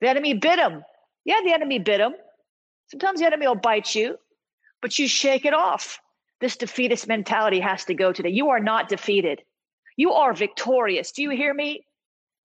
The 0.00 0.08
enemy 0.08 0.34
bit 0.34 0.58
him. 0.58 0.84
Yeah, 1.24 1.40
the 1.44 1.52
enemy 1.52 1.78
bit 1.78 2.00
him. 2.00 2.14
Sometimes 2.90 3.20
the 3.20 3.26
enemy 3.26 3.46
will 3.46 3.54
bite 3.54 3.94
you, 3.94 4.16
but 4.82 4.98
you 4.98 5.08
shake 5.08 5.44
it 5.44 5.54
off. 5.54 5.98
This 6.40 6.56
defeatist 6.56 7.08
mentality 7.08 7.60
has 7.60 7.84
to 7.86 7.94
go 7.94 8.12
today. 8.12 8.30
You 8.30 8.50
are 8.50 8.60
not 8.60 8.88
defeated. 8.88 9.42
You 9.96 10.12
are 10.12 10.34
victorious. 10.34 11.12
Do 11.12 11.22
you 11.22 11.30
hear 11.30 11.54
me? 11.54 11.86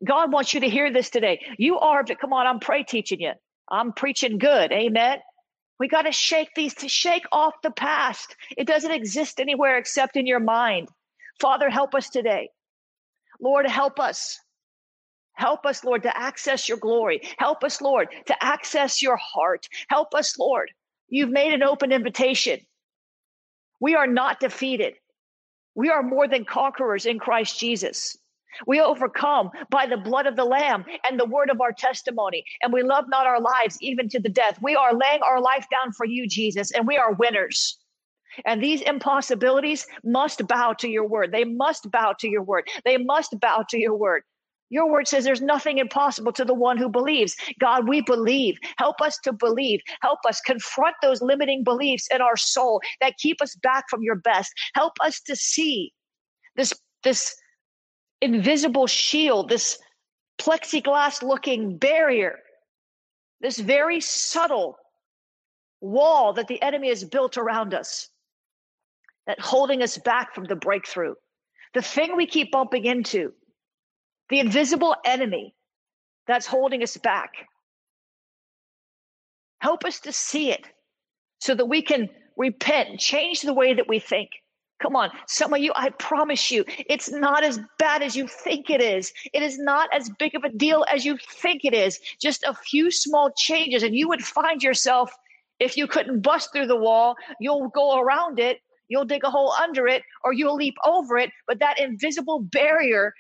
God 0.06 0.32
wants 0.32 0.54
you 0.54 0.62
to 0.62 0.70
hear 0.70 0.92
this 0.92 1.10
today. 1.10 1.42
You 1.58 1.78
are, 1.80 2.04
but 2.04 2.20
come 2.20 2.34
on, 2.34 2.48
I'm 2.48 2.60
pray 2.60 2.84
teaching 2.84 3.20
you. 3.20 3.34
I'm 3.70 3.94
preaching 3.94 4.38
good. 4.38 4.72
Amen. 4.72 5.20
We 5.80 5.88
got 5.88 6.04
to 6.04 6.12
shake 6.12 6.50
these, 6.56 6.74
to 6.76 6.90
shake 6.90 7.26
off 7.32 7.54
the 7.64 7.72
past. 7.72 8.36
It 8.58 8.68
doesn't 8.68 8.92
exist 8.92 9.40
anywhere 9.40 9.78
except 9.78 10.18
in 10.18 10.28
your 10.28 10.40
mind. 10.40 10.90
Father, 11.40 11.70
help 11.70 11.96
us 11.96 12.10
today. 12.10 12.50
Lord, 13.40 13.68
help 13.68 14.00
us. 14.00 14.38
Help 15.34 15.66
us, 15.66 15.86
Lord, 15.86 16.04
to 16.04 16.18
access 16.18 16.68
your 16.68 16.78
glory. 16.78 17.22
Help 17.38 17.64
us, 17.64 17.80
Lord, 17.80 18.10
to 18.26 18.44
access 18.44 19.02
your 19.02 19.16
heart. 19.16 19.68
Help 19.88 20.14
us, 20.14 20.38
Lord. 20.38 20.70
You've 21.08 21.30
made 21.30 21.54
an 21.54 21.64
open 21.64 21.94
invitation. 21.94 22.60
We 23.80 23.96
are 23.96 24.08
not 24.08 24.42
defeated. 24.42 24.96
We 25.76 25.90
are 25.90 26.04
more 26.04 26.28
than 26.28 26.44
conquerors 26.44 27.06
in 27.06 27.20
Christ 27.20 27.58
Jesus. 27.58 28.18
We 28.68 28.80
overcome 28.82 29.52
by 29.70 29.86
the 29.86 29.98
blood 29.98 30.26
of 30.26 30.36
the 30.36 30.46
Lamb 30.46 30.86
and 31.08 31.20
the 31.20 31.26
word 31.26 31.50
of 31.50 31.62
our 31.62 31.72
testimony. 31.72 32.44
And 32.62 32.74
we 32.74 32.84
love 32.84 33.06
not 33.08 33.26
our 33.26 33.42
lives 33.42 33.78
even 33.82 34.10
to 34.10 34.20
the 34.20 34.30
death. 34.30 34.60
We 34.62 34.76
are 34.76 34.94
laying 34.94 35.22
our 35.22 35.42
life 35.42 35.66
down 35.72 35.94
for 35.94 36.06
you, 36.06 36.28
Jesus, 36.28 36.72
and 36.72 36.88
we 36.88 36.98
are 36.98 37.14
winners. 37.14 37.78
And 38.46 38.64
these 38.64 38.82
impossibilities 38.82 39.86
must 40.04 40.48
bow 40.48 40.74
to 40.74 40.88
your 40.88 41.08
word. 41.08 41.32
They 41.32 41.44
must 41.44 41.90
bow 41.92 42.14
to 42.20 42.28
your 42.28 42.44
word. 42.44 42.68
They 42.86 42.98
must 42.98 43.40
bow 43.40 43.66
to 43.70 43.78
your 43.78 43.96
word. 43.96 44.24
Your 44.70 44.90
word 44.90 45.08
says 45.08 45.24
there's 45.24 45.42
nothing 45.42 45.80
impossible 45.80 46.32
to 46.34 46.46
the 46.46 46.54
one 46.54 46.78
who 46.78 46.90
believes. 46.90 47.36
God, 47.60 47.88
we 47.88 48.02
believe. 48.02 48.56
Help 48.78 49.02
us 49.02 49.18
to 49.24 49.34
believe. 49.34 49.82
Help 50.02 50.20
us 50.28 50.40
confront 50.42 50.96
those 51.02 51.22
limiting 51.22 51.64
beliefs 51.64 52.08
in 52.14 52.22
our 52.22 52.38
soul 52.38 52.82
that 53.02 53.18
keep 53.18 53.42
us 53.42 53.56
back 53.56 53.86
from 53.90 54.04
your 54.04 54.16
best. 54.16 54.54
Help 54.76 54.94
us 55.02 55.20
to 55.22 55.36
see 55.36 55.92
this, 56.56 56.72
this 57.04 57.36
invisible 58.22 58.88
shield, 58.88 59.50
this 59.50 59.80
plexiglass 60.40 61.22
looking 61.22 61.78
barrier, 61.78 62.40
this 63.42 63.60
very 63.60 64.02
subtle 64.02 64.78
wall 65.82 66.34
that 66.34 66.48
the 66.48 66.62
enemy 66.62 66.90
has 66.90 67.04
built 67.04 67.38
around 67.38 67.74
us 67.74 68.10
that 69.28 69.40
holding 69.40 69.84
us 69.84 69.98
back 69.98 70.34
from 70.34 70.46
the 70.46 70.56
breakthrough. 70.56 71.14
The 71.74 71.82
thing 71.82 72.16
we 72.16 72.26
keep 72.26 72.52
bumping 72.52 72.86
into, 72.86 73.32
the 74.30 74.40
invisible 74.40 74.96
enemy 75.06 75.54
that's 76.28 76.48
holding 76.48 76.82
us 76.82 76.98
back. 76.98 77.32
Help 79.60 79.86
us 79.86 80.00
to 80.02 80.12
see 80.12 80.52
it 80.52 80.66
so 81.40 81.54
that 81.54 81.66
we 81.66 81.82
can 81.82 82.10
repent 82.38 83.00
change 83.00 83.42
the 83.42 83.54
way 83.54 83.74
that 83.74 83.88
we 83.88 84.00
think. 84.00 84.30
Come 84.82 84.96
on, 84.96 85.12
some 85.28 85.54
of 85.54 85.60
you, 85.60 85.74
I 85.76 85.90
promise 85.90 86.52
you, 86.52 86.64
it's 86.68 87.12
not 87.12 87.44
as 87.44 87.60
bad 87.78 88.02
as 88.02 88.16
you 88.16 88.28
think 88.28 88.70
it 88.70 88.82
is. 88.82 89.12
It 89.34 89.44
is 89.44 89.60
not 89.60 89.90
as 89.94 90.10
big 90.20 90.36
of 90.36 90.46
a 90.46 90.50
deal 90.50 90.86
as 90.90 91.04
you 91.04 91.18
think 91.18 91.66
it 91.66 91.74
is. 91.74 92.00
Just 92.22 92.44
a 92.44 92.54
few 92.54 92.90
small 92.90 93.32
changes, 93.36 93.84
and 93.84 93.94
you 93.94 94.08
would 94.08 94.24
find 94.24 94.64
yourself, 94.64 95.12
if 95.60 95.76
you 95.76 95.86
couldn't 95.86 96.22
bust 96.22 96.54
through 96.54 96.68
the 96.68 96.78
wall, 96.78 97.16
you'll 97.42 97.68
go 97.68 98.00
around 98.00 98.40
it 98.40 98.62
You'll 98.90 99.06
dig 99.06 99.24
a 99.24 99.30
hole 99.30 99.52
under 99.54 99.88
it 99.88 100.04
or 100.24 100.34
you'll 100.34 100.56
leap 100.56 100.76
over 100.86 101.18
it. 101.18 101.32
But 101.48 101.60
that 101.60 101.80
invisible 101.80 102.40
barrier 102.40 103.14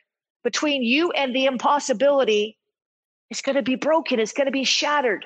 between 0.43 0.83
you 0.83 1.11
and 1.11 1.33
the 1.33 1.45
impossibility 1.45 2.57
is 3.29 3.41
going 3.41 3.55
to 3.55 3.61
be 3.61 3.75
broken, 3.75 4.19
it's 4.19 4.33
going 4.33 4.47
to 4.47 4.51
be 4.51 4.63
shattered. 4.63 5.25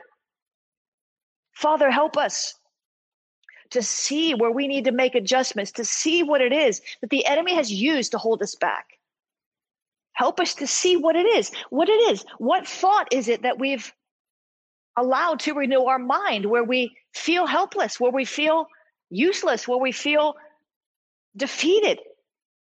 Father, 1.53 1.89
help 1.89 2.17
us 2.17 2.53
to 3.73 3.81
see 3.81 4.33
where 4.33 4.51
we 4.51 4.67
need 4.67 4.85
to 4.85 4.91
make 4.91 5.15
adjustments, 5.15 5.71
to 5.73 5.85
see 5.85 6.23
what 6.23 6.41
it 6.41 6.53
is 6.53 6.81
that 7.01 7.09
the 7.09 7.25
enemy 7.25 7.55
has 7.55 7.71
used 7.71 8.11
to 8.11 8.17
hold 8.17 8.41
us 8.41 8.55
back. 8.55 8.99
Help 10.13 10.39
us 10.39 10.53
to 10.55 10.67
see 10.67 10.95
what 10.95 11.15
it 11.15 11.25
is, 11.25 11.51
what 11.69 11.89
it 11.89 12.11
is. 12.11 12.23
What 12.37 12.67
thought 12.67 13.07
is 13.11 13.27
it 13.27 13.41
that 13.41 13.59
we've 13.59 13.91
allowed 14.95 15.39
to 15.41 15.53
renew 15.53 15.83
our 15.85 15.97
mind 15.97 16.45
where 16.45 16.63
we 16.63 16.95
feel 17.13 17.47
helpless, 17.47 17.99
where 17.99 18.11
we 18.11 18.25
feel 18.25 18.67
useless, 19.09 19.67
where 19.67 19.79
we 19.79 19.91
feel 19.91 20.35
defeated? 21.35 21.99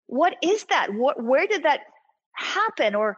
What 0.08 0.34
is 0.42 0.64
that? 0.64 0.92
What, 0.92 1.22
where 1.22 1.46
did 1.46 1.62
that 1.62 1.80
happen? 2.32 2.96
Or 2.96 3.16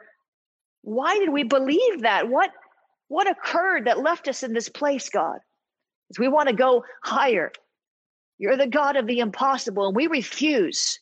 why 0.82 1.18
did 1.18 1.30
we 1.30 1.44
believe 1.44 2.02
that? 2.02 2.28
What, 2.28 2.50
what 3.08 3.30
occurred 3.30 3.86
that 3.86 4.00
left 4.00 4.28
us 4.28 4.42
in 4.42 4.52
this 4.52 4.68
place, 4.68 5.08
God? 5.08 5.38
We 6.18 6.28
want 6.28 6.48
to 6.48 6.54
go 6.54 6.84
higher. 7.02 7.52
You're 8.40 8.56
the 8.56 8.66
God 8.66 8.96
of 8.96 9.06
the 9.06 9.18
impossible, 9.18 9.86
and 9.86 9.94
we 9.94 10.06
refuse. 10.06 10.98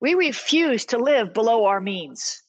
We 0.00 0.14
refuse 0.14 0.86
to 0.86 0.98
live 0.98 1.34
below 1.34 1.64
our 1.64 1.80
means. 1.80 2.40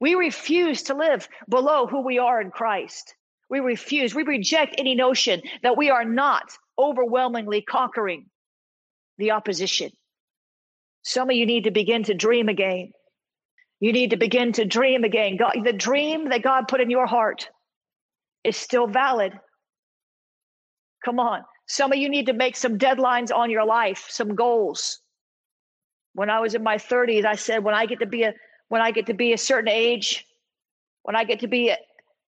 We 0.00 0.16
refuse 0.16 0.82
to 0.84 0.94
live 0.94 1.28
below 1.48 1.86
who 1.86 2.04
we 2.04 2.18
are 2.18 2.40
in 2.40 2.50
Christ. 2.50 3.14
We 3.48 3.60
refuse. 3.60 4.12
We 4.12 4.24
reject 4.24 4.74
any 4.76 4.96
notion 4.96 5.40
that 5.62 5.76
we 5.76 5.88
are 5.88 6.04
not 6.04 6.50
overwhelmingly 6.76 7.62
conquering 7.62 8.26
the 9.18 9.30
opposition. 9.30 9.92
Some 11.04 11.30
of 11.30 11.36
you 11.36 11.46
need 11.46 11.64
to 11.64 11.70
begin 11.70 12.02
to 12.04 12.14
dream 12.14 12.48
again. 12.48 12.90
You 13.78 13.92
need 13.92 14.10
to 14.10 14.16
begin 14.16 14.50
to 14.54 14.64
dream 14.64 15.04
again. 15.04 15.36
God, 15.36 15.58
the 15.62 15.72
dream 15.72 16.30
that 16.30 16.42
God 16.42 16.66
put 16.66 16.80
in 16.80 16.90
your 16.90 17.06
heart 17.06 17.48
is 18.42 18.56
still 18.56 18.88
valid. 18.88 19.32
Come 21.04 21.20
on. 21.20 21.42
Some 21.66 21.92
of 21.92 21.98
you 21.98 22.08
need 22.08 22.26
to 22.26 22.32
make 22.32 22.56
some 22.56 22.78
deadlines 22.78 23.34
on 23.34 23.50
your 23.50 23.64
life, 23.64 24.06
some 24.08 24.34
goals. 24.34 25.00
When 26.14 26.30
I 26.30 26.40
was 26.40 26.54
in 26.54 26.62
my 26.62 26.76
30s, 26.76 27.24
I 27.24 27.34
said, 27.34 27.64
when 27.64 27.74
I 27.74 27.86
get 27.86 28.00
to 28.00 28.06
be 28.06 28.22
a 28.22 28.34
when 28.68 28.80
I 28.80 28.90
get 28.90 29.06
to 29.06 29.14
be 29.14 29.32
a 29.32 29.38
certain 29.38 29.68
age, 29.68 30.24
when 31.02 31.16
I 31.16 31.24
get 31.24 31.40
to 31.40 31.48
be 31.48 31.74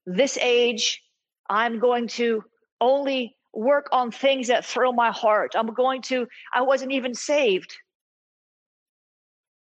this 0.04 0.36
age, 0.40 1.02
I'm 1.48 1.78
going 1.78 2.08
to 2.08 2.44
only 2.80 3.36
work 3.52 3.88
on 3.90 4.10
things 4.10 4.48
that 4.48 4.64
thrill 4.64 4.92
my 4.92 5.10
heart. 5.10 5.52
I'm 5.56 5.72
going 5.72 6.02
to, 6.02 6.28
I 6.54 6.62
wasn't 6.62 6.92
even 6.92 7.14
saved. 7.14 7.74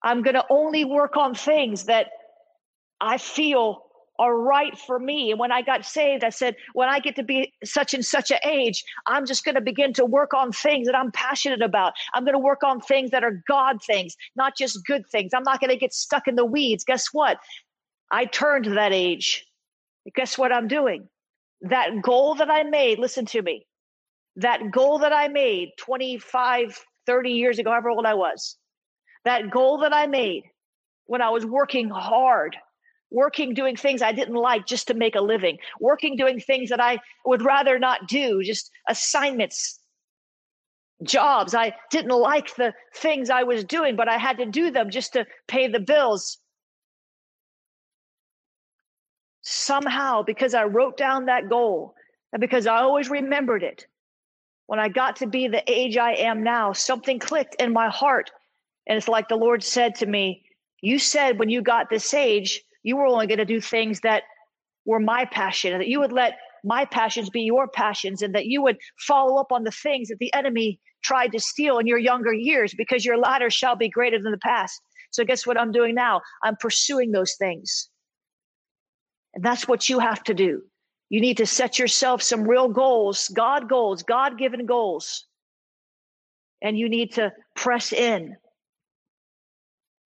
I'm 0.03 0.23
going 0.23 0.35
to 0.35 0.45
only 0.51 0.85
work 0.85 1.17
on 1.17 1.35
things 1.35 1.85
that 1.85 2.09
I 3.01 3.19
feel 3.19 3.87
are 4.19 4.37
right 4.37 4.77
for 4.79 4.99
me. 4.99 5.31
And 5.31 5.39
when 5.39 5.53
I 5.53 5.63
got 5.63 5.85
saved, 5.85 6.25
I 6.25 6.31
said, 6.31 6.57
when 6.73 6.89
I 6.89 6.99
get 7.01 7.17
to 7.17 7.23
be 7.23 7.53
such 7.65 7.95
and 7.95 8.05
such 8.05 8.31
an 8.31 8.39
age, 8.45 8.85
I'm 9.07 9.27
just 9.27 9.45
going 9.45 9.55
to 9.55 9.61
begin 9.61 9.93
to 9.95 10.05
work 10.05 10.35
on 10.35 10.53
things 10.53 10.87
that 10.87 10.97
I'm 10.97 11.13
passionate 11.13 11.63
about. 11.63 11.93
I'm 12.15 12.25
going 12.25 12.35
to 12.35 12.39
work 12.39 12.63
on 12.63 12.81
things 12.81 13.11
that 13.11 13.25
are 13.25 13.43
God 13.47 13.83
things, 13.83 14.17
not 14.37 14.57
just 14.57 14.85
good 14.87 15.07
things. 15.09 15.33
I'm 15.35 15.45
not 15.45 15.61
going 15.61 15.71
to 15.71 15.77
get 15.77 15.93
stuck 15.93 16.27
in 16.27 16.35
the 16.35 16.45
weeds. 16.45 16.85
Guess 16.85 17.09
what? 17.13 17.39
I 18.11 18.25
turned 18.25 18.65
to 18.65 18.71
that 18.71 18.93
age. 18.93 19.47
Guess 20.15 20.39
what 20.39 20.53
I'm 20.53 20.69
doing? 20.69 21.09
That 21.63 22.03
goal 22.03 22.37
that 22.37 22.51
I 22.51 22.63
made, 22.63 22.99
listen 22.99 23.27
to 23.27 23.43
me, 23.43 23.67
that 24.37 24.71
goal 24.71 25.01
that 25.01 25.13
I 25.13 25.29
made 25.29 25.71
25, 25.79 26.79
30 27.07 27.31
years 27.31 27.59
ago, 27.59 27.71
however 27.71 27.91
old 27.91 28.07
I 28.07 28.15
was, 28.15 28.57
that 29.25 29.51
goal 29.51 29.79
that 29.79 29.93
I 29.93 30.07
made 30.07 30.45
when 31.07 31.21
I 31.21 31.31
was 31.31 31.45
working 31.45 31.89
hard 31.89 32.57
working 33.11 33.55
doing 33.55 33.77
things 33.77 34.03
I 34.03 34.13
didn't 34.13 34.35
like 34.35 34.67
just 34.67 34.89
to 34.89 34.95
make 34.95 35.15
a 35.15 35.21
living, 35.21 35.59
working 35.81 36.17
doing 36.17 36.41
things 36.41 36.71
that 36.71 36.81
I 36.81 36.99
would 37.25 37.43
rather 37.43 37.79
not 37.79 38.07
do, 38.07 38.43
just 38.43 38.71
assignments, 38.89 39.81
jobs. 41.03 41.55
I 41.55 41.75
didn't 41.91 42.11
like 42.11 42.55
the 42.57 42.75
things 42.95 43.31
I 43.31 43.45
was 43.45 43.65
doing, 43.65 43.97
but 43.97 44.09
I 44.09 44.19
had 44.19 44.39
to 44.39 44.47
do 44.47 44.71
them 44.71 44.91
just 44.91 45.13
to 45.15 45.27
pay 45.47 45.69
the 45.69 45.81
bills. 45.81 46.39
Somehow, 49.43 50.23
because 50.23 50.53
I 50.55 50.65
wrote 50.65 50.97
down 50.97 51.27
that 51.27 51.49
goal 51.49 51.95
and 52.33 52.41
because 52.41 52.67
I 52.67 52.79
always 52.79 53.09
remembered 53.09 53.63
it, 53.63 53.87
when 54.67 54.79
I 54.79 54.89
got 54.91 55.17
to 55.17 55.27
be 55.27 55.49
the 55.49 55.63
age 55.67 55.97
I 55.97 56.13
am 56.13 56.43
now, 56.43 56.75
something 56.75 57.19
clicked 57.19 57.55
in 57.55 57.73
my 57.73 57.89
heart. 57.89 58.31
And 58.87 58.99
it's 58.99 59.09
like 59.09 59.29
the 59.29 59.37
Lord 59.37 59.65
said 59.65 59.95
to 59.97 60.07
me, 60.07 60.45
You 60.83 60.99
said 60.99 61.39
when 61.39 61.49
you 61.49 61.63
got 61.63 61.89
this 61.89 62.13
age, 62.13 62.63
you 62.89 62.97
were 62.97 63.07
only 63.07 63.27
going 63.27 63.39
to 63.39 63.45
do 63.45 63.61
things 63.61 64.01
that 64.01 64.23
were 64.87 64.99
my 64.99 65.27
passion 65.27 65.73
and 65.73 65.83
that 65.83 65.89
you 65.89 66.01
would 66.01 66.11
let 66.11 66.39
my 66.65 66.87
passions 66.87 67.29
be 67.29 67.43
your 67.43 67.69
passions 67.69 68.23
and 68.23 68.35
that 68.35 68.47
you 68.47 68.63
would 68.63 68.79
follow 69.07 69.39
up 69.39 69.53
on 69.53 69.65
the 69.65 69.71
things 69.71 70.09
that 70.09 70.19
the 70.19 70.33
enemy 70.33 70.81
tried 71.05 71.31
to 71.33 71.39
steal 71.39 71.79
in 71.79 71.87
your 71.87 71.99
younger 71.99 72.33
years 72.33 72.75
because 72.77 73.05
your 73.05 73.19
latter 73.19 73.51
shall 73.51 73.77
be 73.77 73.91
greater 73.91 74.21
than 74.21 74.33
the 74.33 74.39
past. 74.39 74.81
So, 75.11 75.23
guess 75.23 75.47
what 75.47 75.61
I'm 75.61 75.71
doing 75.71 75.95
now? 75.95 76.23
I'm 76.43 76.57
pursuing 76.57 77.13
those 77.13 77.35
things. 77.39 77.91
And 79.35 79.45
that's 79.45 79.69
what 79.69 79.91
you 79.91 79.99
have 79.99 80.25
to 80.25 80.35
do. 80.35 80.63
You 81.11 81.21
need 81.21 81.37
to 81.37 81.47
set 81.47 81.79
yourself 81.79 82.23
some 82.23 82.49
real 82.49 82.69
goals, 82.69 83.29
God 83.35 83.69
goals, 83.69 84.03
God 84.03 84.39
given 84.39 84.65
goals. 84.65 85.27
And 86.63 86.79
you 86.79 86.89
need 86.89 87.13
to 87.15 87.33
press 87.55 87.93
in 87.93 88.37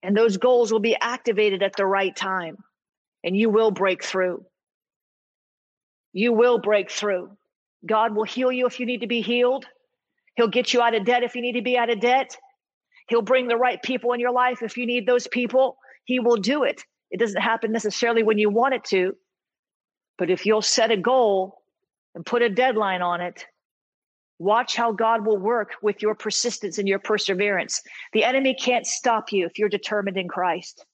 and 0.03 0.17
those 0.17 0.37
goals 0.37 0.73
will 0.73 0.81
be 0.81 0.97
activated 1.01 1.63
at 1.63 1.77
the 1.77 1.87
right 1.87 2.15
time, 2.15 2.57
and 3.25 3.37
you 3.37 3.51
will 3.51 3.71
break 3.71 4.03
through. 4.03 4.45
You 6.13 6.33
will 6.33 6.59
break 6.59 6.91
through. 6.91 7.31
God 7.87 8.15
will 8.15 8.25
heal 8.25 8.53
you 8.53 8.67
if 8.67 8.79
you 8.79 8.87
need 8.87 9.01
to 9.01 9.07
be 9.07 9.23
healed. 9.23 9.67
He'll 10.37 10.49
get 10.49 10.73
you 10.73 10.81
out 10.81 10.95
of 10.95 11.05
debt 11.05 11.23
if 11.23 11.35
you 11.35 11.43
need 11.43 11.53
to 11.53 11.63
be 11.63 11.77
out 11.77 11.91
of 11.91 12.01
debt. 12.01 12.37
He'll 13.09 13.23
bring 13.23 13.49
the 13.49 13.57
right 13.57 13.83
people 13.83 14.13
in 14.13 14.21
your 14.21 14.33
life 14.33 14.63
if 14.63 14.77
you 14.77 14.87
need 14.87 15.07
those 15.07 15.27
people. 15.27 15.77
He 16.05 16.21
will 16.21 16.37
do 16.37 16.65
it. 16.65 16.83
It 17.11 17.19
doesn't 17.19 17.41
happen 17.41 17.73
necessarily 17.73 18.23
when 18.23 18.39
you 18.39 18.49
want 18.49 18.75
it 18.75 18.85
to, 18.85 19.15
but 20.17 20.31
if 20.31 20.47
you'll 20.47 20.63
set 20.63 20.91
a 20.91 20.97
goal 20.97 21.59
and 22.15 22.25
put 22.25 22.43
a 22.43 22.49
deadline 22.49 23.03
on 23.03 23.21
it, 23.21 23.47
Watch 24.43 24.75
how 24.75 24.91
God 24.91 25.25
will 25.25 25.39
work 25.39 25.75
with 25.83 26.03
your 26.03 26.17
persistence 26.17 26.77
and 26.77 26.89
your 26.89 26.99
perseverance. 26.99 27.81
The 28.13 28.25
enemy 28.25 28.57
can't 28.59 28.85
stop 28.85 29.31
you 29.31 29.47
if 29.47 29.57
you're 29.57 29.69
determined 29.69 30.17
in 30.17 30.27
Christ. 30.27 30.85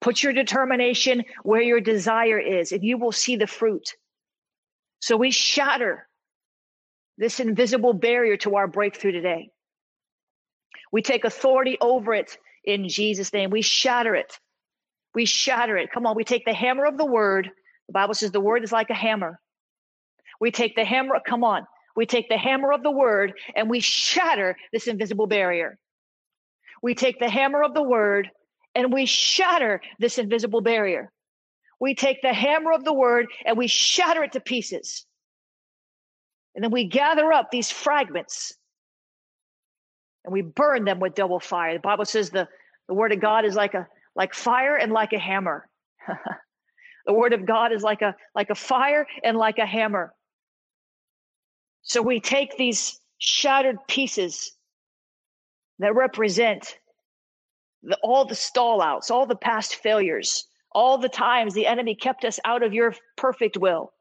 Put 0.00 0.22
your 0.22 0.32
determination 0.32 1.24
where 1.42 1.60
your 1.60 1.80
desire 1.80 2.38
is, 2.38 2.72
and 2.72 2.82
you 2.82 2.96
will 2.98 3.12
see 3.12 3.36
the 3.36 3.46
fruit. 3.46 3.94
So 5.00 5.16
we 5.16 5.30
shatter 5.30 6.08
this 7.18 7.40
invisible 7.40 7.92
barrier 7.92 8.36
to 8.38 8.56
our 8.56 8.66
breakthrough 8.66 9.12
today. 9.12 9.50
We 10.90 11.02
take 11.02 11.24
authority 11.24 11.76
over 11.80 12.14
it 12.14 12.36
in 12.64 12.88
Jesus' 12.88 13.32
name. 13.32 13.50
We 13.50 13.62
shatter 13.62 14.14
it. 14.14 14.38
We 15.14 15.26
shatter 15.26 15.76
it. 15.76 15.90
Come 15.92 16.06
on, 16.06 16.16
we 16.16 16.24
take 16.24 16.44
the 16.44 16.54
hammer 16.54 16.86
of 16.86 16.96
the 16.96 17.04
word. 17.04 17.50
The 17.88 17.92
Bible 17.92 18.14
says 18.14 18.30
the 18.30 18.40
word 18.40 18.64
is 18.64 18.72
like 18.72 18.90
a 18.90 18.94
hammer. 18.94 19.40
We 20.40 20.50
take 20.50 20.76
the 20.76 20.84
hammer, 20.84 21.20
come 21.26 21.44
on, 21.44 21.66
we 21.96 22.06
take 22.06 22.28
the 22.28 22.38
hammer 22.38 22.72
of 22.72 22.82
the 22.82 22.90
word 22.90 23.34
and 23.54 23.68
we 23.68 23.80
shatter 23.80 24.56
this 24.72 24.86
invisible 24.86 25.26
barrier. 25.26 25.78
We 26.82 26.94
take 26.94 27.18
the 27.18 27.28
hammer 27.28 27.62
of 27.62 27.74
the 27.74 27.82
word 27.82 28.30
and 28.74 28.92
we 28.92 29.06
shatter 29.06 29.80
this 29.98 30.18
invisible 30.18 30.60
barrier. 30.60 31.10
We 31.80 31.94
take 31.94 32.22
the 32.22 32.32
hammer 32.32 32.72
of 32.72 32.84
the 32.84 32.92
word 32.92 33.26
and 33.44 33.56
we 33.56 33.66
shatter 33.66 34.22
it 34.22 34.32
to 34.32 34.40
pieces. 34.40 35.06
And 36.54 36.62
then 36.62 36.70
we 36.70 36.84
gather 36.84 37.32
up 37.32 37.50
these 37.50 37.70
fragments 37.70 38.54
and 40.24 40.32
we 40.32 40.42
burn 40.42 40.84
them 40.84 41.00
with 41.00 41.14
double 41.14 41.40
fire. 41.40 41.74
The 41.74 41.80
Bible 41.80 42.04
says 42.04 42.30
the, 42.30 42.48
the 42.88 42.94
word 42.94 43.12
of 43.12 43.20
God 43.20 43.44
is 43.44 43.54
like 43.54 43.74
a 43.74 43.86
like 44.14 44.34
fire 44.34 44.76
and 44.76 44.92
like 44.92 45.12
a 45.12 45.18
hammer. 45.18 45.68
the 47.06 47.14
word 47.14 47.32
of 47.32 47.46
God 47.46 47.72
is 47.72 47.82
like 47.82 48.02
a 48.02 48.14
like 48.34 48.50
a 48.50 48.54
fire 48.54 49.06
and 49.24 49.36
like 49.36 49.58
a 49.58 49.66
hammer. 49.66 50.12
So 51.82 52.02
we 52.02 52.20
take 52.20 52.56
these 52.56 53.00
shattered 53.18 53.76
pieces 53.88 54.52
that 55.78 55.94
represent 55.94 56.76
the, 57.82 57.98
all 58.02 58.24
the 58.24 58.34
stallouts, 58.34 59.10
all 59.10 59.26
the 59.26 59.36
past 59.36 59.76
failures, 59.76 60.46
all 60.72 60.98
the 60.98 61.08
times 61.08 61.54
the 61.54 61.66
enemy 61.66 61.94
kept 61.94 62.24
us 62.24 62.38
out 62.44 62.62
of 62.62 62.74
your 62.74 62.94
perfect 63.16 63.56
will, 63.56 63.92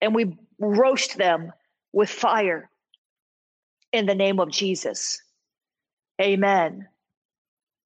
and 0.00 0.14
we 0.14 0.36
roast 0.58 1.16
them 1.16 1.52
with 1.92 2.10
fire 2.10 2.70
in 3.92 4.06
the 4.06 4.14
name 4.14 4.40
of 4.40 4.50
Jesus. 4.50 5.20
Amen 6.20 6.88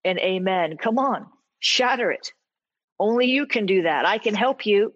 and 0.04 0.18
amen. 0.18 0.76
Come 0.76 0.98
on, 0.98 1.26
shatter 1.58 2.10
it. 2.10 2.32
Only 2.98 3.26
you 3.26 3.46
can 3.46 3.66
do 3.66 3.82
that. 3.82 4.06
I 4.06 4.18
can 4.18 4.34
help 4.34 4.64
you. 4.64 4.94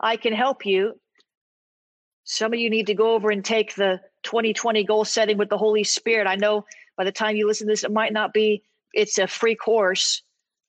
I 0.00 0.16
can 0.16 0.32
help 0.32 0.66
you. 0.66 1.00
Some 2.24 2.52
of 2.52 2.58
you 2.58 2.68
need 2.68 2.88
to 2.88 2.94
go 2.94 3.14
over 3.14 3.30
and 3.30 3.44
take 3.44 3.74
the 3.74 4.00
2020 4.24 4.84
goal 4.84 5.04
setting 5.04 5.38
with 5.38 5.48
the 5.48 5.56
Holy 5.56 5.84
Spirit. 5.84 6.26
I 6.26 6.34
know 6.34 6.66
by 6.96 7.04
the 7.04 7.12
time 7.12 7.36
you 7.36 7.46
listen 7.46 7.68
to 7.68 7.72
this, 7.72 7.84
it 7.84 7.92
might 7.92 8.12
not 8.12 8.32
be, 8.32 8.62
it's 8.96 9.18
a 9.18 9.26
free 9.26 9.54
course. 9.54 10.22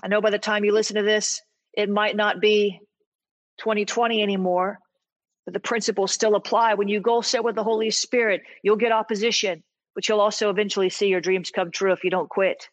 I 0.04 0.10
know 0.10 0.22
by 0.22 0.30
the 0.30 0.38
time 0.38 0.66
you 0.66 0.74
listen 0.74 0.98
to 0.98 1.02
this, 1.02 1.42
it 1.74 1.90
might 1.90 2.16
not 2.16 2.42
be 2.42 2.80
2020 3.60 4.22
anymore, 4.22 4.80
but 5.46 5.54
the 5.54 5.60
principles 5.60 6.12
still 6.12 6.36
apply. 6.36 6.74
When 6.74 6.90
you 6.90 7.00
goal 7.00 7.24
set 7.24 7.44
with 7.44 7.56
the 7.56 7.64
Holy 7.64 7.90
Spirit, 7.90 8.42
you'll 8.62 8.76
get 8.76 8.92
opposition, 8.92 9.64
but 9.96 10.08
you'll 10.08 10.20
also 10.20 10.50
eventually 10.50 10.90
see 10.90 11.08
your 11.08 11.22
dreams 11.22 11.50
come 11.50 11.72
true 11.72 11.94
if 11.94 12.04
you 12.04 12.12
don't 12.12 12.30
quit. 12.30 12.68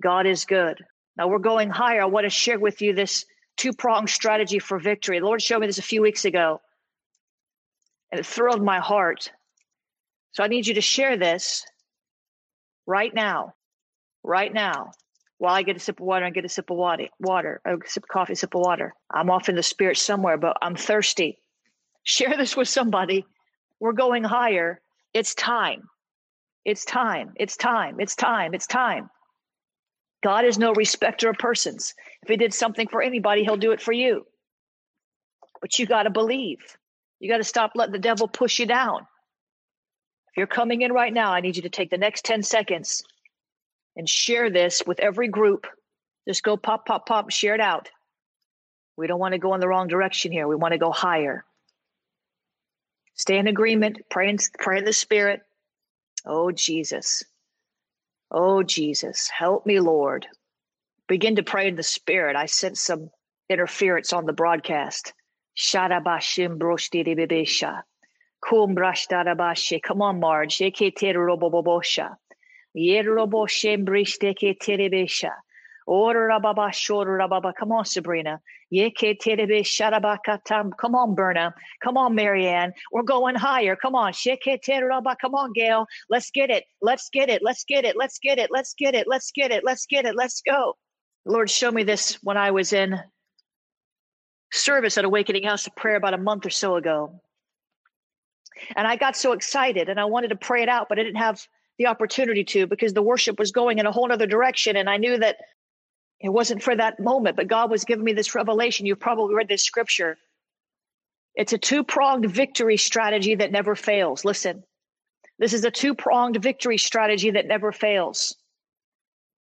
God 0.00 0.26
is 0.26 0.44
good. 0.44 0.84
Now 1.16 1.28
we're 1.28 1.38
going 1.38 1.70
higher. 1.70 2.02
I 2.02 2.06
want 2.06 2.24
to 2.24 2.30
share 2.30 2.58
with 2.58 2.82
you 2.82 2.92
this 2.92 3.24
two 3.56 3.72
pronged 3.72 4.10
strategy 4.10 4.58
for 4.58 4.80
victory. 4.80 5.20
The 5.20 5.26
Lord 5.26 5.40
showed 5.40 5.60
me 5.60 5.68
this 5.68 5.78
a 5.78 5.82
few 5.82 6.02
weeks 6.02 6.24
ago, 6.24 6.60
and 8.10 8.18
it 8.18 8.26
thrilled 8.26 8.62
my 8.62 8.80
heart. 8.80 9.30
So 10.32 10.42
I 10.42 10.48
need 10.48 10.66
you 10.66 10.74
to 10.74 10.80
share 10.80 11.16
this 11.16 11.64
right 12.86 13.14
now, 13.14 13.54
right 14.22 14.52
now, 14.52 14.92
while 15.38 15.54
I 15.54 15.62
get 15.62 15.76
a 15.76 15.80
sip 15.80 16.00
of 16.00 16.06
water 16.06 16.24
I 16.24 16.30
get 16.30 16.44
a 16.44 16.48
sip 16.48 16.70
of 16.70 16.76
water, 16.76 17.08
water, 17.18 17.60
a 17.64 17.76
sip 17.86 18.04
of 18.04 18.08
coffee, 18.08 18.34
sip 18.34 18.54
of 18.54 18.60
water. 18.60 18.94
I'm 19.12 19.30
off 19.30 19.48
in 19.48 19.56
the 19.56 19.62
spirit 19.62 19.96
somewhere, 19.98 20.36
but 20.36 20.56
I'm 20.62 20.76
thirsty. 20.76 21.38
Share 22.02 22.36
this 22.36 22.56
with 22.56 22.68
somebody. 22.68 23.24
We're 23.80 23.92
going 23.92 24.24
higher. 24.24 24.80
It's 25.12 25.34
time. 25.34 25.88
It's 26.64 26.84
time. 26.84 27.32
It's 27.36 27.56
time. 27.56 28.00
It's 28.00 28.16
time. 28.16 28.54
It's 28.54 28.66
time. 28.66 29.10
God 30.22 30.46
is 30.46 30.58
no 30.58 30.72
respecter 30.72 31.28
of 31.28 31.36
persons. 31.36 31.92
If 32.22 32.30
he 32.30 32.36
did 32.36 32.54
something 32.54 32.88
for 32.88 33.02
anybody, 33.02 33.44
he'll 33.44 33.58
do 33.58 33.72
it 33.72 33.82
for 33.82 33.92
you. 33.92 34.24
But 35.60 35.78
you 35.78 35.86
got 35.86 36.04
to 36.04 36.10
believe. 36.10 36.58
You 37.20 37.28
got 37.30 37.38
to 37.38 37.44
stop 37.44 37.72
letting 37.74 37.92
the 37.92 37.98
devil 37.98 38.26
push 38.28 38.58
you 38.58 38.66
down. 38.66 39.06
If 40.34 40.38
you're 40.38 40.46
coming 40.48 40.82
in 40.82 40.92
right 40.92 41.12
now, 41.14 41.32
I 41.32 41.40
need 41.40 41.54
you 41.54 41.62
to 41.62 41.68
take 41.68 41.90
the 41.90 41.96
next 41.96 42.24
10 42.24 42.42
seconds 42.42 43.04
and 43.94 44.08
share 44.08 44.50
this 44.50 44.82
with 44.84 44.98
every 44.98 45.28
group. 45.28 45.68
Just 46.26 46.42
go 46.42 46.56
pop, 46.56 46.86
pop, 46.86 47.06
pop, 47.06 47.30
share 47.30 47.54
it 47.54 47.60
out. 47.60 47.88
We 48.96 49.06
don't 49.06 49.20
want 49.20 49.34
to 49.34 49.38
go 49.38 49.54
in 49.54 49.60
the 49.60 49.68
wrong 49.68 49.86
direction 49.86 50.32
here. 50.32 50.48
We 50.48 50.56
want 50.56 50.72
to 50.72 50.78
go 50.78 50.90
higher. 50.90 51.44
Stay 53.14 53.38
in 53.38 53.46
agreement, 53.46 54.00
pray 54.10 54.28
in, 54.28 54.38
pray 54.58 54.78
in 54.78 54.84
the 54.84 54.92
spirit. 54.92 55.42
Oh, 56.26 56.50
Jesus. 56.50 57.22
Oh, 58.28 58.64
Jesus. 58.64 59.28
Help 59.28 59.66
me, 59.66 59.78
Lord. 59.78 60.26
Begin 61.06 61.36
to 61.36 61.44
pray 61.44 61.68
in 61.68 61.76
the 61.76 61.84
spirit. 61.84 62.34
I 62.34 62.46
sense 62.46 62.80
some 62.80 63.10
interference 63.48 64.12
on 64.12 64.26
the 64.26 64.32
broadcast. 64.32 65.12
Sharabashim 65.56 66.58
broshtiribibesha. 68.44 69.36
Kumbrashtarabashe. 69.36 69.82
Come 69.82 70.02
on, 70.02 70.20
Marge. 70.20 70.58
Yeketerobobosha. 70.58 72.16
Yeroboshem 72.76 73.84
brishteke 73.84 74.56
terebesha. 74.58 75.30
Come 75.86 77.72
on, 77.72 77.84
Sabrina. 77.84 78.40
Come 80.80 80.94
on, 80.94 81.14
Berna. 81.14 81.54
Come 81.82 81.96
on, 81.98 82.14
Marianne. 82.14 82.72
We're 82.90 83.02
going 83.02 83.34
higher. 83.34 83.76
Come 83.76 83.94
on. 83.94 84.12
Come 84.14 85.34
on, 85.34 85.52
Gail. 85.52 85.86
Let's 86.08 86.30
get 86.30 86.50
it. 86.50 86.64
Let's 86.80 87.10
get 87.10 87.28
it. 87.28 87.42
Let's 87.42 87.64
get 87.64 87.84
it. 87.84 87.96
Let's 87.96 88.18
get 88.18 88.38
it. 88.38 88.48
Let's 88.50 88.74
get 88.74 88.94
it. 88.94 89.06
Let's 89.06 89.30
get 89.32 89.50
it. 89.50 89.62
Let's 89.62 89.84
get 89.86 90.06
it. 90.06 90.14
Let's 90.16 90.40
go. 90.40 90.76
Lord 91.26 91.50
show 91.50 91.70
me 91.70 91.82
this 91.82 92.18
when 92.22 92.38
I 92.38 92.50
was 92.50 92.72
in 92.72 92.98
service 94.52 94.96
at 94.96 95.04
Awakening 95.04 95.44
House 95.44 95.66
of 95.66 95.76
Prayer 95.76 95.96
about 95.96 96.14
a 96.14 96.18
month 96.18 96.46
or 96.46 96.50
so 96.50 96.76
ago. 96.76 97.20
And 98.76 98.86
I 98.86 98.96
got 98.96 99.16
so 99.16 99.32
excited 99.32 99.88
and 99.88 100.00
I 100.00 100.04
wanted 100.04 100.28
to 100.28 100.36
pray 100.36 100.62
it 100.62 100.68
out, 100.68 100.88
but 100.88 100.98
I 100.98 101.02
didn't 101.02 101.20
have 101.20 101.46
the 101.78 101.86
opportunity 101.86 102.44
to 102.44 102.66
because 102.66 102.92
the 102.92 103.02
worship 103.02 103.38
was 103.38 103.52
going 103.52 103.78
in 103.78 103.86
a 103.86 103.92
whole 103.92 104.10
other 104.10 104.26
direction. 104.26 104.76
And 104.76 104.88
I 104.88 104.96
knew 104.96 105.18
that 105.18 105.36
it 106.20 106.28
wasn't 106.28 106.62
for 106.62 106.74
that 106.76 107.00
moment, 107.00 107.36
but 107.36 107.48
God 107.48 107.70
was 107.70 107.84
giving 107.84 108.04
me 108.04 108.12
this 108.12 108.34
revelation. 108.34 108.86
You've 108.86 109.00
probably 109.00 109.34
read 109.34 109.48
this 109.48 109.64
scripture. 109.64 110.16
It's 111.34 111.52
a 111.52 111.58
two 111.58 111.82
pronged 111.84 112.30
victory 112.30 112.76
strategy 112.76 113.34
that 113.34 113.50
never 113.50 113.74
fails. 113.74 114.24
Listen, 114.24 114.62
this 115.38 115.52
is 115.52 115.64
a 115.64 115.70
two 115.70 115.94
pronged 115.94 116.40
victory 116.40 116.78
strategy 116.78 117.32
that 117.32 117.46
never 117.46 117.72
fails. 117.72 118.36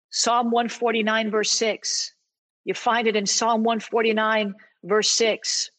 Psalm 0.10 0.52
149, 0.52 1.32
verse 1.32 1.52
6. 1.52 2.14
You 2.66 2.74
find 2.74 3.08
it 3.08 3.16
in 3.16 3.26
Psalm 3.26 3.64
149, 3.64 4.54
verse 4.84 5.10
6. 5.12 5.72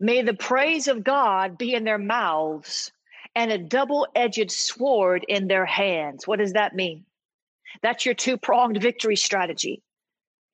May 0.00 0.22
the 0.22 0.34
praise 0.34 0.88
of 0.88 1.04
God 1.04 1.58
be 1.58 1.74
in 1.74 1.84
their 1.84 1.98
mouths 1.98 2.90
and 3.34 3.52
a 3.52 3.58
double 3.58 4.08
edged 4.14 4.50
sword 4.50 5.24
in 5.28 5.46
their 5.46 5.66
hands. 5.66 6.26
What 6.26 6.38
does 6.38 6.54
that 6.54 6.74
mean? 6.74 7.04
That's 7.82 8.06
your 8.06 8.14
two 8.14 8.38
pronged 8.38 8.80
victory 8.80 9.16
strategy. 9.16 9.82